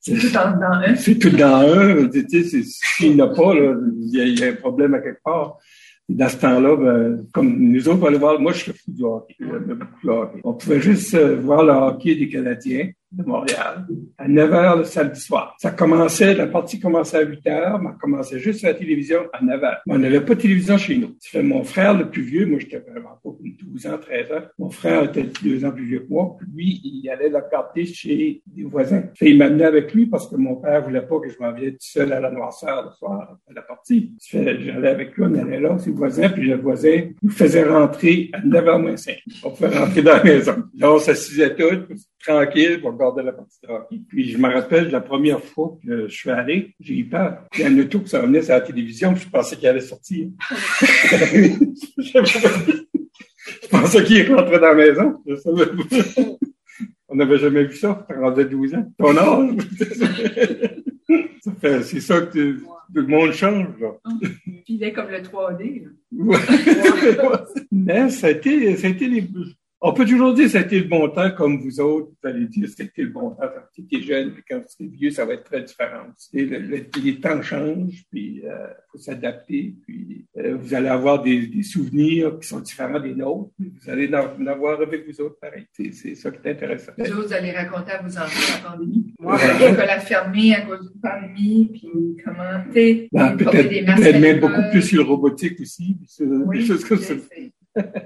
c'est 0.00 0.18
tout 0.18 0.30
dans, 0.32 0.62
un. 0.62 0.94
C'est 0.96 1.18
tout 1.18 1.30
dans 1.30 1.78
un. 1.78 2.10
S'il 2.10 3.14
n'y 3.14 3.22
en 3.22 3.26
a 3.26 3.34
pas, 3.34 3.54
il 3.54 4.38
y, 4.38 4.44
a 4.44 4.48
un 4.48 4.54
problème 4.54 4.94
à 4.94 5.00
quelque 5.00 5.22
part 5.24 5.58
dans 6.08 6.28
ce 6.28 6.36
temps-là, 6.36 6.76
ben, 6.76 7.26
comme 7.32 7.56
nous 7.58 7.88
autres, 7.88 8.00
on 8.02 8.06
aller 8.06 8.18
voir, 8.18 8.38
moi, 8.38 8.52
je 8.52 8.58
suis 8.58 8.72
fou 8.72 8.90
du 8.90 9.02
hockey, 9.02 9.36
beaucoup 9.40 10.06
de 10.06 10.10
hockey. 10.10 10.40
On 10.44 10.52
pouvait 10.54 10.80
juste 10.80 11.16
voir 11.16 11.64
le 11.64 11.72
hockey 11.72 12.16
des 12.16 12.28
Canadiens 12.28 12.90
de 13.12 13.22
Montréal 13.24 13.86
à 14.18 14.28
9 14.28 14.50
h 14.50 14.78
le 14.78 14.84
samedi 14.84 15.20
soir. 15.20 15.56
Ça 15.58 15.70
commençait, 15.70 16.34
la 16.34 16.46
partie 16.46 16.78
commençait 16.78 17.18
à 17.18 17.22
8 17.22 17.44
h, 17.44 17.80
mais 17.82 17.90
commençait 18.00 18.38
juste 18.38 18.64
à 18.64 18.68
la 18.68 18.74
télévision 18.74 19.22
à 19.32 19.42
9 19.42 19.60
h. 19.60 19.78
on 19.88 19.98
n'avait 19.98 20.20
pas 20.20 20.34
de 20.34 20.40
télévision 20.40 20.78
chez 20.78 20.96
nous. 20.96 21.16
Fait 21.22 21.42
mon 21.42 21.64
frère, 21.64 21.94
le 21.94 22.08
plus 22.08 22.22
vieux, 22.22 22.46
moi, 22.46 22.58
j'étais 22.58 22.78
vraiment 22.78 23.18
pas 23.22 23.30
12 23.40 23.86
ans, 23.86 23.98
13 24.00 24.32
ans. 24.32 24.44
Mon 24.58 24.70
frère 24.70 25.04
était 25.04 25.26
deux 25.42 25.64
ans 25.64 25.72
plus 25.72 25.84
vieux 25.84 26.00
que 26.00 26.08
moi. 26.08 26.36
Lui, 26.54 26.80
il 26.84 27.08
allait 27.10 27.28
le 27.28 27.38
regarder 27.38 27.84
chez 27.84 28.42
des 28.46 28.64
voisins. 28.64 29.02
Fait, 29.14 29.30
il 29.30 29.38
m'amenait 29.38 29.64
avec 29.64 29.92
lui 29.92 30.06
parce 30.06 30.28
que 30.28 30.36
mon 30.36 30.56
père 30.56 30.82
voulait 30.84 31.02
pas 31.02 31.18
que 31.20 31.28
je 31.28 31.38
m'en 31.38 31.52
vienne 31.52 31.72
tout 31.72 31.78
seul 31.80 32.12
à 32.12 32.20
la 32.20 32.30
noirceur 32.30 32.84
le 32.84 32.90
soir 32.92 33.36
à 33.48 33.52
la 33.52 33.62
partie. 33.62 34.12
J'allais 34.20 34.88
avec 34.88 35.16
lui, 35.16 35.24
on 35.24 35.34
allait 35.34 35.60
là, 35.60 35.78
ses 35.78 35.90
voisins, 35.90 36.28
puis 36.28 36.48
le 36.48 36.56
voisin 36.56 37.08
nous 37.22 37.30
faisait 37.30 37.64
rentrer 37.64 38.30
à 38.32 38.40
9 38.44 38.64
h 38.64 38.80
moins 38.80 38.96
5. 38.96 39.16
On 39.44 39.50
pouvait 39.50 39.76
rentrer 39.76 40.02
dans 40.02 40.12
la 40.12 40.24
maison. 40.24 40.64
Là, 40.74 40.92
on 40.92 40.98
s'assisait 40.98 41.54
tous, 41.54 42.08
tranquille, 42.22 42.80
pour 42.80 42.92
regarder 42.92 43.22
la 43.22 43.32
partie 43.32 43.58
de 43.62 43.68
hockey. 43.68 44.00
Puis 44.08 44.30
je 44.30 44.38
me 44.38 44.48
rappelle 44.48 44.90
la 44.90 45.00
première 45.00 45.42
fois 45.42 45.76
que 45.84 46.08
je 46.08 46.14
suis 46.14 46.30
allé, 46.30 46.74
j'ai 46.80 46.94
eu 46.94 47.04
peur. 47.04 47.44
A 47.52 47.66
un 47.66 47.78
auto 47.78 48.00
qui 48.00 48.08
s'en 48.08 48.22
venait 48.22 48.42
sur 48.42 48.54
la 48.54 48.60
télévision, 48.60 49.14
je 49.14 49.28
pensais 49.28 49.56
qu'il 49.56 49.68
allait 49.68 49.80
sortir. 49.80 50.28
je 50.50 52.18
pensais 53.70 54.04
qu'il 54.04 54.32
rentrait 54.34 54.60
dans 54.60 54.68
la 54.68 54.74
maison. 54.74 55.22
On 57.08 57.16
n'avait 57.16 57.38
jamais 57.38 57.64
vu 57.64 57.76
ça, 57.76 58.06
ça 58.08 58.14
rendait 58.18 58.46
12 58.46 58.74
ans. 58.74 58.92
Ton 58.98 59.16
âge. 59.16 59.56
c'est 61.82 62.00
ça 62.00 62.22
que 62.22 62.56
tout 62.94 63.00
le 63.00 63.06
monde 63.06 63.32
change. 63.32 63.68
Là. 63.80 63.88
Puis 64.64 64.74
il 64.74 64.82
est 64.82 64.92
comme 64.92 65.10
le 65.10 65.18
3D. 65.18 65.88
Mais 67.72 68.10
ça 68.10 68.28
a 68.28 68.30
été, 68.30 68.76
ça 68.76 68.86
a 68.86 68.90
été 68.90 69.08
les, 69.08 69.28
on 69.84 69.92
peut 69.92 70.04
toujours 70.06 70.32
dire 70.32 70.48
c'était 70.48 70.78
le 70.78 70.88
bon 70.88 71.08
temps, 71.08 71.30
comme 71.32 71.60
vous 71.60 71.80
autres, 71.80 72.10
vous 72.22 72.28
allez 72.28 72.46
dire 72.46 72.68
c'était 72.68 73.02
le 73.02 73.08
bon 73.08 73.30
temps 73.30 73.48
quand 73.52 73.62
tu 73.74 73.96
es 73.96 74.00
jeune, 74.00 74.32
puis 74.32 74.44
quand 74.48 74.60
tu 74.60 74.84
es 74.84 74.86
vieux, 74.86 75.10
ça 75.10 75.24
va 75.24 75.34
être 75.34 75.42
très 75.42 75.62
différent. 75.62 76.06
les 76.32 77.20
temps 77.20 77.42
changent, 77.42 78.04
puis 78.08 78.42
il 78.42 78.46
euh, 78.46 78.68
faut 78.92 78.98
s'adapter, 78.98 79.74
puis 79.84 80.24
euh, 80.38 80.56
vous 80.56 80.72
allez 80.72 80.86
avoir 80.88 81.20
des, 81.20 81.62
souvenirs 81.64 82.38
qui 82.40 82.46
sont 82.46 82.60
différents 82.60 83.00
des 83.00 83.14
nôtres, 83.14 83.50
mais 83.58 83.68
vous 83.80 83.90
allez 83.90 84.08
en, 84.14 84.46
avoir 84.46 84.80
avec 84.80 85.04
vous 85.04 85.20
autres 85.20 85.38
pareil. 85.40 85.66
C'est 85.72 86.14
ça 86.14 86.30
qui 86.30 86.38
est 86.46 86.52
intéressant. 86.52 86.92
Vous 86.96 87.04
autres, 87.04 87.26
vous 87.26 87.32
allez 87.32 87.50
raconter 87.50 87.90
à 87.90 88.02
vos 88.02 88.16
enfants 88.16 88.62
la 88.62 88.70
pandémie. 88.70 89.12
Moi, 89.18 89.36
l'école 89.58 89.90
a 89.90 89.98
fermé 89.98 90.54
à 90.54 90.60
cause 90.60 90.92
d'une 90.92 91.00
pandémie, 91.00 91.70
puis 91.72 92.22
comment, 92.24 92.62
tu 92.72 93.08
ben, 93.10 93.36
Peut-être 93.36 94.20
même 94.20 94.38
beaucoup 94.38 94.62
plus 94.70 94.82
sur 94.82 95.02
le 95.02 95.08
robotique 95.08 95.60
aussi, 95.60 95.96
oui, 96.20 96.60
des 96.60 96.66
choses 96.66 96.84
comme 96.84 96.98
ça 96.98 97.14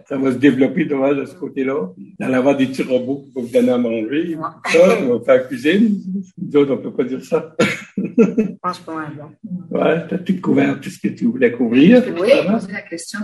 ça 0.08 0.16
va 0.16 0.32
se 0.32 0.37
développer 0.37 0.85
de 0.85 1.25
ce 1.25 1.35
côté-là. 1.35 1.88
Dans 2.18 2.32
avoir 2.32 2.56
des 2.56 2.66
petits 2.66 2.82
robots 2.82 3.25
qui 3.25 3.32
vont 3.32 3.42
vous 3.42 3.52
donner 3.52 3.70
à 3.70 3.78
manger, 3.78 4.37
ça, 4.66 4.99
on 5.02 5.18
va 5.18 5.25
faire 5.25 5.35
la 5.37 5.40
cuisine. 5.40 6.00
Nous 6.38 6.56
autres, 6.56 6.73
on 6.75 6.78
peut 6.78 6.92
pas 6.92 7.04
dire 7.04 7.25
ça. 7.25 7.54
Je 7.96 8.56
pense 8.62 8.78
pas 8.80 9.08
bon. 9.16 9.78
Ouais, 9.78 10.06
tu 10.08 10.14
as 10.14 10.18
tout 10.18 10.40
couvert, 10.40 10.80
tout 10.80 10.90
ce 10.90 11.00
que 11.00 11.08
tu 11.08 11.25
voulais 11.26 11.52
couvrir. 11.52 12.02
Oui, 12.21 12.30
poser 12.50 12.73
la 12.73 12.82
question, 12.82 13.21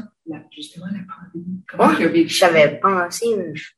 justement, 0.50 0.86
la 0.86 1.00
pandémie. 1.00 1.60
Comment 1.68 1.94
tu 1.94 2.04
as 2.04 2.08
vécu? 2.08 2.28
J'avais 2.28 2.78
pensé, 2.80 3.26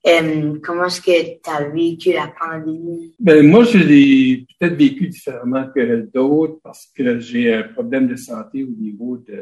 euh, 0.07 0.59
comment 0.63 0.87
est-ce 0.87 1.01
que 1.01 1.41
tu 1.43 1.51
as 1.51 1.69
vécu 1.69 2.13
la 2.13 2.33
pandémie? 2.39 3.15
Ben, 3.19 3.47
moi, 3.47 3.65
je 3.65 3.79
l'ai 3.79 4.47
peut-être 4.59 4.75
vécu 4.75 5.09
différemment 5.09 5.67
que 5.75 6.09
d'autres 6.13 6.59
parce 6.63 6.87
que 6.97 7.19
j'ai 7.19 7.55
un 7.55 7.63
problème 7.63 8.09
de 8.09 8.17
santé 8.17 8.65
au 8.65 8.71
niveau 8.81 9.17
de, 9.19 9.35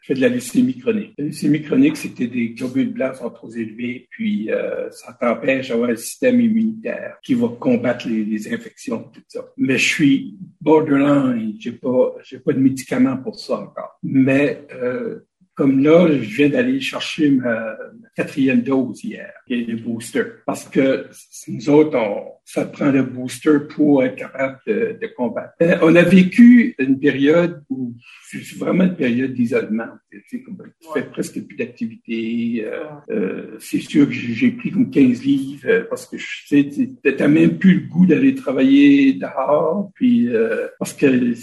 je 0.00 0.06
fais 0.06 0.14
de 0.14 0.20
la 0.20 0.28
leucémie 0.28 0.78
chronique. 0.78 1.12
La 1.18 1.26
leucémie 1.26 1.62
chronique, 1.62 1.96
c'était 1.96 2.26
des 2.26 2.50
globules 2.50 2.92
blancs 2.92 3.16
sont 3.16 3.30
trop 3.30 3.50
élevés, 3.50 4.06
puis 4.10 4.50
euh, 4.50 4.90
ça 4.90 5.16
t'empêche 5.20 5.68
d'avoir 5.68 5.90
un 5.90 5.96
système 5.96 6.40
immunitaire 6.40 7.18
qui 7.22 7.34
va 7.34 7.48
combattre 7.48 8.08
les, 8.08 8.24
les 8.24 8.52
infections, 8.52 9.04
tout 9.12 9.22
ça. 9.28 9.44
Mais 9.56 9.78
je 9.78 9.88
suis 9.88 10.38
borderline, 10.60 11.54
j'ai 11.58 11.72
pas, 11.72 12.14
j'ai 12.22 12.38
pas 12.38 12.52
de 12.52 12.58
médicaments 12.58 13.16
pour 13.16 13.38
ça 13.38 13.60
encore. 13.60 13.98
Mais 14.02 14.66
euh, 14.72 15.20
comme 15.60 15.82
là, 15.82 16.08
je 16.08 16.36
viens 16.36 16.48
d'aller 16.48 16.80
chercher 16.80 17.28
ma, 17.32 17.76
quatrième 18.16 18.62
dose 18.62 19.04
hier, 19.04 19.30
qui 19.46 19.52
est 19.52 19.66
le 19.66 19.76
booster. 19.76 20.22
Parce 20.46 20.66
que 20.66 21.06
nous 21.48 21.68
autres, 21.68 21.98
on, 21.98 22.32
ça 22.46 22.64
prend 22.64 22.90
le 22.90 23.02
booster 23.02 23.58
pour 23.68 24.02
être 24.02 24.16
capable 24.16 24.58
de, 24.66 24.96
de 24.98 25.06
combattre. 25.14 25.52
Euh, 25.60 25.76
on 25.82 25.94
a 25.96 26.02
vécu 26.02 26.74
une 26.78 26.98
période 26.98 27.62
où 27.68 27.92
c'est 28.30 28.56
vraiment 28.56 28.84
une 28.84 28.96
période 28.96 29.34
d'isolement. 29.34 29.88
Tu 30.10 30.22
sais, 30.28 30.40
comme, 30.40 30.56
tu 30.80 30.88
fais 30.94 31.02
presque 31.02 31.42
plus 31.42 31.56
d'activité. 31.56 32.64
Euh, 32.64 32.84
euh, 33.10 33.56
c'est 33.58 33.80
sûr 33.80 34.06
que 34.06 34.12
j'ai 34.12 34.52
pris 34.52 34.70
comme 34.70 34.90
15 34.90 35.22
livres 35.22 35.68
euh, 35.68 35.84
parce 35.90 36.06
que 36.06 36.16
tu 36.16 36.46
sais, 36.46 37.14
t'as 37.16 37.28
même 37.28 37.58
plus 37.58 37.80
le 37.80 37.86
goût 37.86 38.06
d'aller 38.06 38.34
travailler 38.34 39.12
dehors. 39.12 39.90
Puis 39.94 40.30
parce 40.78 40.94
que 40.94 41.34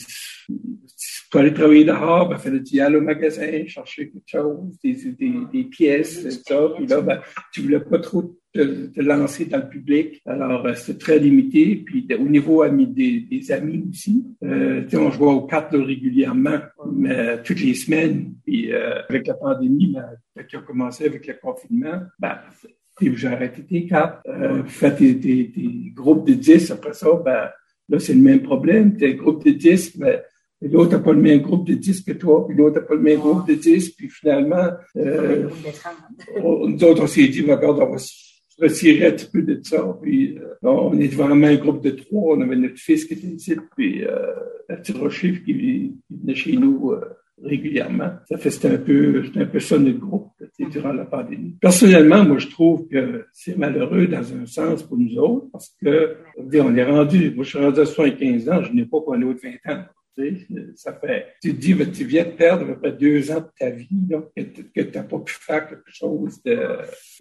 pour 1.29 1.41
aller 1.41 1.53
travailler 1.53 1.85
dehors, 1.85 2.29
ben, 2.29 2.37
fallait 2.37 2.61
y 2.71 2.79
aller 2.79 2.97
au 2.97 3.01
magasin, 3.01 3.65
chercher 3.65 4.09
quelque 4.09 4.27
chose, 4.27 4.77
des, 4.83 4.93
des, 4.93 5.33
des 5.51 5.63
pièces, 5.63 6.23
tout 6.23 6.29
ça. 6.45 6.69
Puis 6.75 6.87
là, 6.87 7.01
ben, 7.01 7.19
tu 7.53 7.61
voulais 7.61 7.79
pas 7.79 7.99
trop 7.99 8.35
te, 8.53 9.01
lancer 9.01 9.45
dans 9.45 9.57
le 9.57 9.69
public. 9.69 10.21
Alors, 10.25 10.65
euh, 10.65 10.73
c'est 10.73 10.97
très 10.97 11.19
limité. 11.19 11.75
Puis 11.75 12.07
au 12.17 12.27
niveau 12.27 12.67
des, 12.67 13.21
des 13.21 13.51
amis 13.51 13.85
aussi, 13.89 14.25
euh, 14.43 14.83
on 14.93 15.11
jouait 15.11 15.31
aux 15.31 15.45
cartes 15.45 15.73
régulièrement, 15.73 16.59
mais 16.91 17.41
toutes 17.43 17.61
les 17.61 17.75
semaines. 17.75 18.33
Puis 18.45 18.71
euh, 18.71 19.01
avec 19.09 19.27
la 19.27 19.35
pandémie, 19.35 19.95
ben, 20.35 20.43
qui 20.43 20.55
a 20.55 20.61
commencé 20.61 21.05
avec 21.05 21.27
le 21.27 21.35
confinement, 21.35 22.01
ben, 22.19 22.37
j'ai 23.01 23.27
arrêté 23.27 23.63
tes 23.63 23.85
cartes, 23.85 24.19
euh, 24.27 24.63
fait 24.65 24.95
tes, 24.95 25.91
groupes 25.93 26.27
de 26.27 26.33
10. 26.33 26.71
Après 26.71 26.93
ça, 26.93 27.07
ben, 27.23 27.49
là, 27.89 27.99
c'est 27.99 28.13
le 28.13 28.21
même 28.21 28.41
problème. 28.41 28.95
T'es 28.95 29.13
un 29.13 29.15
groupe 29.15 29.45
de 29.45 29.51
10, 29.51 29.97
mais 30.61 30.69
l'autre 30.69 30.91
n'a 30.91 30.99
pas 30.99 31.13
le 31.13 31.21
même 31.21 31.41
groupe 31.41 31.67
de 31.67 31.73
10 31.73 32.01
que 32.01 32.13
toi, 32.13 32.45
puis 32.47 32.55
l'autre 32.55 32.79
n'a 32.79 32.85
pas 32.85 32.95
le 32.95 33.01
même 33.01 33.19
groupe 33.19 33.47
de 33.47 33.53
10, 33.53 33.89
puis 33.91 34.09
finalement, 34.09 34.69
euh, 34.95 35.49
nous 36.43 36.83
autres, 36.83 37.03
on 37.03 37.07
s'est 37.07 37.27
dit, 37.27 37.41
regarde, 37.41 37.79
on 37.79 37.91
va 37.91 37.97
retirer 38.59 39.07
un 39.07 39.11
petit 39.11 39.29
peu 39.31 39.41
de 39.41 39.59
ça. 39.63 39.97
Puis, 40.01 40.37
euh, 40.37 40.55
on 40.63 40.97
est 40.99 41.13
vraiment 41.13 41.47
un 41.47 41.55
groupe 41.55 41.83
de 41.83 41.91
trois. 41.91 42.35
On 42.35 42.41
avait 42.41 42.55
notre 42.55 42.77
fils 42.77 43.05
qui 43.05 43.13
était 43.13 43.27
ici, 43.27 43.55
puis 43.75 44.03
euh, 44.03 44.33
la 44.69 44.77
petite 44.77 44.97
Rocher 44.97 45.33
qui, 45.45 45.53
qui, 45.53 45.93
venait 46.09 46.35
chez 46.35 46.53
nous 46.53 46.91
euh, 46.91 47.01
régulièrement. 47.41 48.11
Ça 48.29 48.37
fait 48.37 48.49
c'était 48.49 48.69
un 48.69 48.77
peu, 48.77 49.23
c'était 49.25 49.41
un 49.41 49.45
peu 49.45 49.59
ça 49.59 49.77
notre 49.77 49.99
groupe 49.99 50.31
durant 50.71 50.93
la 50.93 51.05
pandémie. 51.05 51.55
Personnellement, 51.61 52.23
moi, 52.23 52.39
je 52.39 52.47
trouve 52.47 52.87
que 52.87 53.25
c'est 53.31 53.57
malheureux 53.57 54.07
dans 54.07 54.33
un 54.33 54.45
sens 54.47 54.81
pour 54.81 54.97
nous 54.97 55.17
autres 55.17 55.47
parce 55.51 55.75
que, 55.81 56.15
on 56.37 56.75
est 56.75 56.83
rendu, 56.83 57.31
moi, 57.35 57.43
je 57.43 57.49
suis 57.49 57.59
rendu 57.59 57.79
à 57.79 57.85
75 57.85 58.49
ans, 58.49 58.63
je 58.63 58.73
n'ai 58.73 58.85
pas 58.85 58.99
qu'on 59.01 59.21
autre 59.21 59.39
20 59.43 59.73
ans. 59.73 59.83
Ça 60.75 60.93
fait, 60.93 61.27
tu 61.41 61.53
te 61.53 61.59
dis, 61.59 61.75
tu 61.91 62.05
viens 62.05 62.25
de 62.25 62.31
perdre 62.31 62.63
à 62.63 62.67
peu 62.67 62.79
près 62.79 62.91
deux 62.91 63.31
ans 63.31 63.41
de 63.41 63.49
ta 63.57 63.69
vie, 63.69 63.87
que 64.75 64.81
tu 64.81 64.97
n'as 64.97 65.03
pas 65.03 65.19
pu 65.19 65.33
faire 65.33 65.67
quelque 65.67 65.91
chose 65.91 66.41
de, 66.43 66.79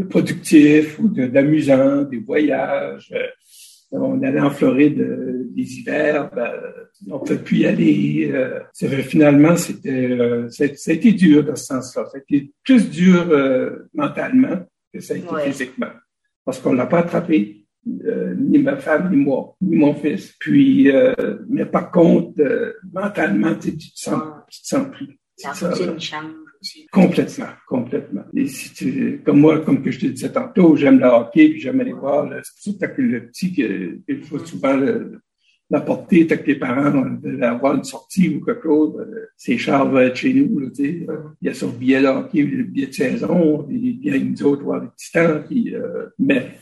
productif 0.09 0.99
ou 0.99 1.09
d'amusant, 1.09 2.03
des 2.03 2.19
voyages. 2.19 3.13
On 3.93 4.21
allait 4.23 4.41
en 4.41 4.51
Floride 4.51 4.99
des 5.55 5.79
hivers, 5.79 6.31
ben, 6.35 6.53
on 7.09 7.19
ne 7.19 7.25
peut 7.25 7.39
plus 7.39 7.59
y 7.59 7.67
aller. 7.67 8.31
Euh, 8.33 8.61
finalement, 9.03 9.57
c'était, 9.57 10.11
euh, 10.11 10.49
ça 10.49 10.65
a 10.65 10.93
été 10.93 11.13
dur 11.13 11.45
dans 11.45 11.57
ce 11.57 11.67
sens-là. 11.67 12.07
Ça 12.11 12.19
a 12.19 12.21
été 12.21 12.53
plus 12.65 12.89
dur 12.91 13.27
euh, 13.31 13.89
mentalement 13.95 14.67
que 14.93 15.01
ça 15.01 15.15
a 15.15 15.17
été 15.17 15.35
physiquement. 15.45 15.91
Parce 16.45 16.59
qu'on 16.61 16.73
ne 16.73 16.79
l'a 16.79 16.87
pas 16.87 17.01
attrapé. 17.01 17.66
Euh, 18.05 18.35
ni 18.37 18.59
ma 18.59 18.77
femme, 18.77 19.11
ni 19.11 19.17
moi, 19.17 19.57
ni 19.61 19.77
mon 19.77 19.95
fils. 19.95 20.35
Puis, 20.41 20.91
euh, 20.91 21.15
mais 21.49 21.67
par 21.67 21.91
contre, 21.91 22.41
euh, 22.41 22.73
mentalement, 22.93 23.55
tu, 23.55 23.77
te 23.77 23.85
sens, 23.95 24.23
tu 24.51 24.63
te 24.63 24.67
sens 24.67 24.89
pris. 24.91 25.19
La 25.45 25.53
routine 25.53 26.01
change 26.01 26.33
aussi. 26.61 26.87
Complètement, 26.91 27.47
complètement. 27.69 28.25
Et 28.35 28.49
si 28.49 28.73
tu, 28.75 29.23
comme 29.25 29.41
moi, 29.41 29.61
comme 29.61 29.83
que 29.83 29.91
je 29.91 30.01
te 30.01 30.07
disais 30.07 30.33
tantôt, 30.33 30.75
j'aime 30.75 30.99
le 30.99 31.07
hockey, 31.07 31.51
puis 31.51 31.61
j'aime 31.61 31.81
aller 31.81 31.93
voir. 31.93 32.29
C'est 32.43 32.73
pour 32.73 32.81
ça 32.81 32.89
que 32.89 33.03
le 33.03 33.27
petit, 33.29 33.53
qu'il 33.53 34.25
faut 34.25 34.39
souvent 34.41 34.77
l'apporter, 35.71 36.27
t'as 36.27 36.37
que 36.37 36.45
tes 36.45 36.55
parents 36.55 36.91
veulent 37.23 37.43
avoir 37.43 37.75
une 37.75 37.85
sortie 37.85 38.29
ou 38.29 38.45
quelque 38.45 38.63
chose. 38.63 38.95
euh, 39.01 39.27
C'est 39.37 39.59
Charles 39.59 39.93
va 39.93 40.05
être 40.05 40.17
chez 40.17 40.33
nous, 40.33 40.59
là, 40.61 40.69
tu 40.69 40.85
sais. 40.85 41.07
Il 41.43 41.49
y 41.49 41.51
a 41.51 41.55
son 41.55 41.71
billet 41.71 42.01
de 42.01 42.07
hockey, 42.07 42.43
le 42.43 42.65
billet 42.65 42.87
de 42.87 42.93
saison, 42.93 43.65
puis 43.65 44.01
il 44.03 44.11
vient 44.11 44.19
nous 44.19 44.43
autres 44.45 44.63
voir 44.63 44.83
les 44.83 44.89
titans, 44.97 45.43
puis 45.47 45.75
euh, 45.75 46.07
mais 46.19 46.53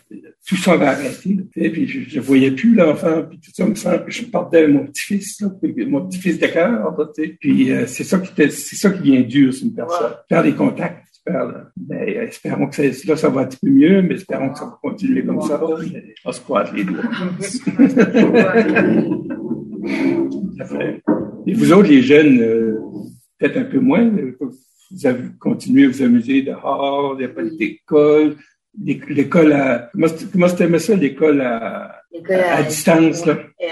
tout 0.47 0.57
ça 0.57 0.77
va 0.77 0.91
arrêter. 0.91 1.37
sais, 1.55 1.71
puis 1.71 1.87
je, 1.87 2.01
je 2.09 2.21
voyais 2.21 2.51
plus 2.51 2.75
l'enfant, 2.75 3.23
puis 3.29 3.39
tout 3.39 3.51
ça 3.55 3.67
me 3.67 3.75
semble 3.75 4.05
que 4.05 4.11
je 4.11 4.25
partais 4.27 4.59
avec 4.65 4.75
mon 4.75 4.85
petit-fils, 4.87 5.43
mon 5.89 6.07
petit-fils 6.07 6.39
de 6.39 6.47
cœur. 6.47 6.95
Puis 7.41 7.73
euh, 7.73 7.87
c'est 7.87 8.05
ça 8.05 8.19
qui 8.19 8.31
était- 8.33 8.51
c'est 8.51 8.77
ça 8.77 8.91
qui 8.91 9.03
vient 9.03 9.23
dur 9.23 9.53
sur 9.55 9.67
une 9.67 9.75
personne. 9.75 10.13
Faire 10.29 10.43
des 10.43 10.53
contacts, 10.55 11.07
là. 11.27 11.71
Ben, 11.77 12.07
espérons 12.29 12.67
que 12.69 12.77
ça, 12.77 12.83
là, 13.09 13.17
ça 13.17 13.29
va 13.31 13.41
un 13.43 13.47
petit 13.47 13.59
peu 13.63 13.71
mieux, 13.71 14.03
mais 14.03 14.15
espérons 14.17 14.51
que 14.51 14.59
ça 14.59 14.65
va 14.67 14.79
continuer 14.83 15.25
comme 15.25 15.41
ça. 15.41 15.59
Mais 15.93 16.15
On 16.27 16.33
se 16.33 16.41
croise 16.43 16.71
les 16.75 16.85
doigts. 16.85 17.03
Et 21.47 21.53
vous 21.53 21.73
autres, 21.73 21.89
les 21.89 22.03
jeunes, 22.03 22.41
euh, 22.41 22.79
peut-être 23.39 23.57
un 23.59 23.65
peu 23.65 23.81
moins, 23.81 24.11
vous 24.91 25.07
avez 25.07 25.25
continué 25.39 25.87
à 25.87 25.89
vous 25.89 26.03
amuser 26.03 26.43
dehors, 26.43 27.15
il 27.17 27.19
n'y 27.19 27.25
a 27.25 27.29
pas 27.29 27.43
d'école, 27.45 28.37
l'école 28.83 29.53
à... 29.53 29.91
Comment 29.93 30.49
c'était- 30.49 30.79
ça, 30.79 30.95
l'école 30.95 31.41
à, 31.41 32.03
à, 32.31 32.55
à 32.57 32.63
distance, 32.63 33.27
là? 33.27 33.33
Euh, 33.63 33.67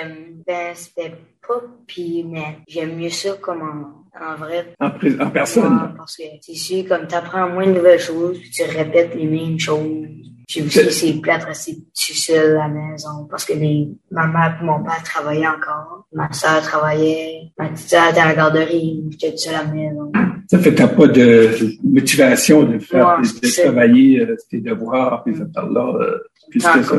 ben, 0.47 0.75
c'était 0.75 1.15
pas 1.47 1.63
pire, 1.87 2.27
mais 2.29 2.59
j'aime 2.69 2.97
mieux 2.97 3.11
ça 3.11 3.31
comme 3.41 3.63
en, 3.63 4.25
en 4.25 4.37
vrai. 4.37 4.75
En, 4.81 4.87
en 4.89 5.31
personne? 5.31 5.95
Parce 5.97 6.17
que 6.17 6.23
c'est 6.41 6.55
sûr, 6.55 6.87
comme 6.89 7.07
tu 7.07 7.15
apprends 7.15 7.49
moins 7.49 7.67
de 7.67 7.73
nouvelles 7.73 7.99
choses, 8.01 8.39
puis 8.39 8.51
tu 8.51 8.63
répètes 8.65 9.15
les 9.15 9.27
mêmes 9.27 9.59
choses. 9.59 10.07
Puis 10.49 10.61
aussi, 10.63 10.91
c'est 10.93 11.21
plate 11.21 11.45
rester 11.45 11.77
tout 11.77 12.13
seul 12.13 12.57
à 12.57 12.67
la 12.67 12.69
maison 12.69 13.27
parce 13.31 13.45
que 13.45 13.55
les, 13.55 13.89
ma 14.11 14.27
mère 14.27 14.59
et 14.61 14.65
mon 14.65 14.83
père 14.85 15.03
travaillaient 15.03 15.47
encore. 15.47 16.07
Ma 16.13 16.31
soeur 16.33 16.61
travaillait. 16.61 17.53
Ma 17.59 17.69
petite 17.69 17.89
soeur 17.89 18.11
était 18.11 18.21
à 18.21 18.27
la 18.27 18.35
garderie. 18.35 19.03
J'étais 19.13 19.31
tout 19.31 19.39
seul 19.39 19.55
à 19.55 19.63
la 19.63 19.73
maison. 19.73 20.13
Ça 20.53 20.59
fait 20.59 20.73
que 20.73 20.77
t'as 20.77 20.89
pas 20.89 21.07
de 21.09 21.49
motivation 21.83 22.63
de 22.65 22.79
faire, 22.79 23.17
Ouais, 23.19 23.23
de, 23.27 23.41
de 23.41 23.47
c'est- 23.47 23.63
travailler 23.63 24.21
euh, 24.21 24.37
tes 24.51 24.61
devoirs, 24.61 25.25
puis 25.25 25.35
ça 25.35 25.47
par 25.47 25.67
là, 25.71 25.95
euh, 25.99 26.19
plus 26.51 26.63
que 26.63 26.83
ça. 26.83 26.97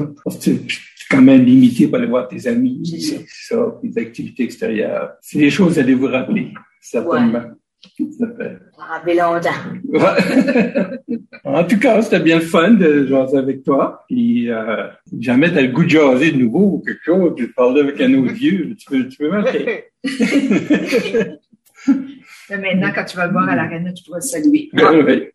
es 0.49 0.59
quand 1.11 1.21
même 1.21 1.43
limité 1.45 1.85
pour 1.85 1.97
aller 1.97 2.07
voir 2.07 2.27
tes 2.27 2.47
amis, 2.47 2.81
C'est 2.83 2.99
ça. 2.99 3.15
c'est 3.27 3.55
puis 3.79 3.89
des 3.91 4.01
activités 4.01 4.43
extérieures. 4.45 5.11
C'est 5.21 5.37
des 5.37 5.51
choses 5.51 5.77
à 5.77 5.83
aller 5.83 5.93
vous 5.93 6.07
rappeler, 6.07 6.47
certainement. 6.81 7.43
Ça 8.17 8.27
fait. 8.39 8.57
Ça 8.75 9.03
longtemps. 9.13 9.49
Ouais. 9.87 9.99
en 11.43 11.63
tout 11.63 11.77
cas, 11.77 12.01
c'était 12.01 12.21
bien 12.21 12.37
le 12.37 12.41
fun 12.45 12.71
de 12.71 13.05
jaser 13.05 13.37
avec 13.37 13.61
toi. 13.63 14.03
Puis, 14.09 14.49
euh, 14.49 14.87
jamais 15.19 15.53
t'as 15.53 15.61
le 15.61 15.67
goût 15.67 15.83
de 15.83 15.89
jaser 15.89 16.31
de 16.31 16.37
nouveau 16.37 16.77
ou 16.77 16.83
quelque 16.83 17.03
chose, 17.03 17.35
de 17.35 17.45
parler 17.55 17.81
avec 17.81 18.01
un 18.01 18.11
autre 18.15 18.33
vieux, 18.33 18.73
tu 18.79 18.85
peux, 18.89 19.07
tu 19.07 19.17
peux 19.17 19.29
marquer. 19.29 19.83
Mais 22.49 22.57
maintenant, 22.57 22.91
quand 22.93 23.05
tu 23.05 23.17
vas 23.17 23.27
le 23.27 23.33
voir 23.33 23.49
à 23.49 23.55
l'arène, 23.55 23.91
tu 23.93 24.03
pourras 24.03 24.17
le 24.17 24.21
saluer. 24.21 24.69
oui. 24.73 25.29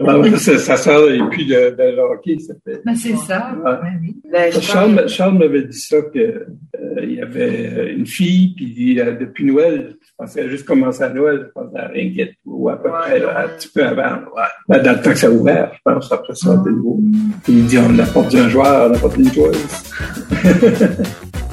Alors, 0.00 0.26
ça, 0.38 0.58
ça 0.58 0.76
sort 0.76 1.08
et 1.10 1.20
puis 1.30 1.46
de, 1.46 1.70
de 1.76 1.98
hockey, 1.98 2.38
ça 2.40 2.54
fait. 2.64 2.80
Ben, 2.84 2.96
c'est 2.96 3.16
ça. 3.16 3.54
Ouais. 3.64 3.72
Ben 3.80 3.98
oui. 4.02 4.16
Ben, 4.30 4.52
Charles, 4.60 5.08
Charles 5.08 5.38
m'avait 5.38 5.62
dit 5.62 5.78
ça 5.78 6.02
que 6.02 6.18
euh, 6.18 6.46
il 7.02 7.12
y 7.12 7.20
avait 7.20 7.92
une 7.92 8.06
fille, 8.06 8.54
puis 8.56 9.00
euh, 9.00 9.12
depuis 9.12 9.44
Noël, 9.44 9.96
je 10.00 10.08
pensais 10.18 10.42
à 10.42 10.48
juste 10.48 10.64
commencer 10.66 11.02
à 11.04 11.10
Noël, 11.10 11.46
je 11.46 11.52
pensais 11.52 11.78
à 11.78 11.88
Ringuette 11.88 12.34
ou 12.44 12.68
à 12.68 12.82
peu 12.82 12.88
Ouais, 12.88 12.98
près 13.02 13.18
là, 13.20 13.26
ouais. 13.26 13.44
un 13.44 13.48
petit 13.56 13.68
peu 13.68 13.84
avant. 13.84 14.16
Ouais. 14.36 14.42
Ben, 14.68 14.82
dans 14.82 14.92
le 14.92 15.00
temps 15.00 15.10
que 15.10 15.18
ça 15.18 15.28
a 15.28 15.30
ouvert, 15.30 15.72
je 15.74 15.80
pense, 15.84 16.10
après 16.10 16.34
ça, 16.34 16.56
de 16.56 16.70
nouveau. 16.70 17.00
Puis 17.44 17.52
il 17.52 17.66
dit 17.66 17.78
on 17.78 17.96
apporte 17.98 18.34
un 18.34 18.48
joueur, 18.48 18.90
on 18.90 18.94
apporte 18.94 19.16
une 19.16 19.32
joueuse. 19.32 19.64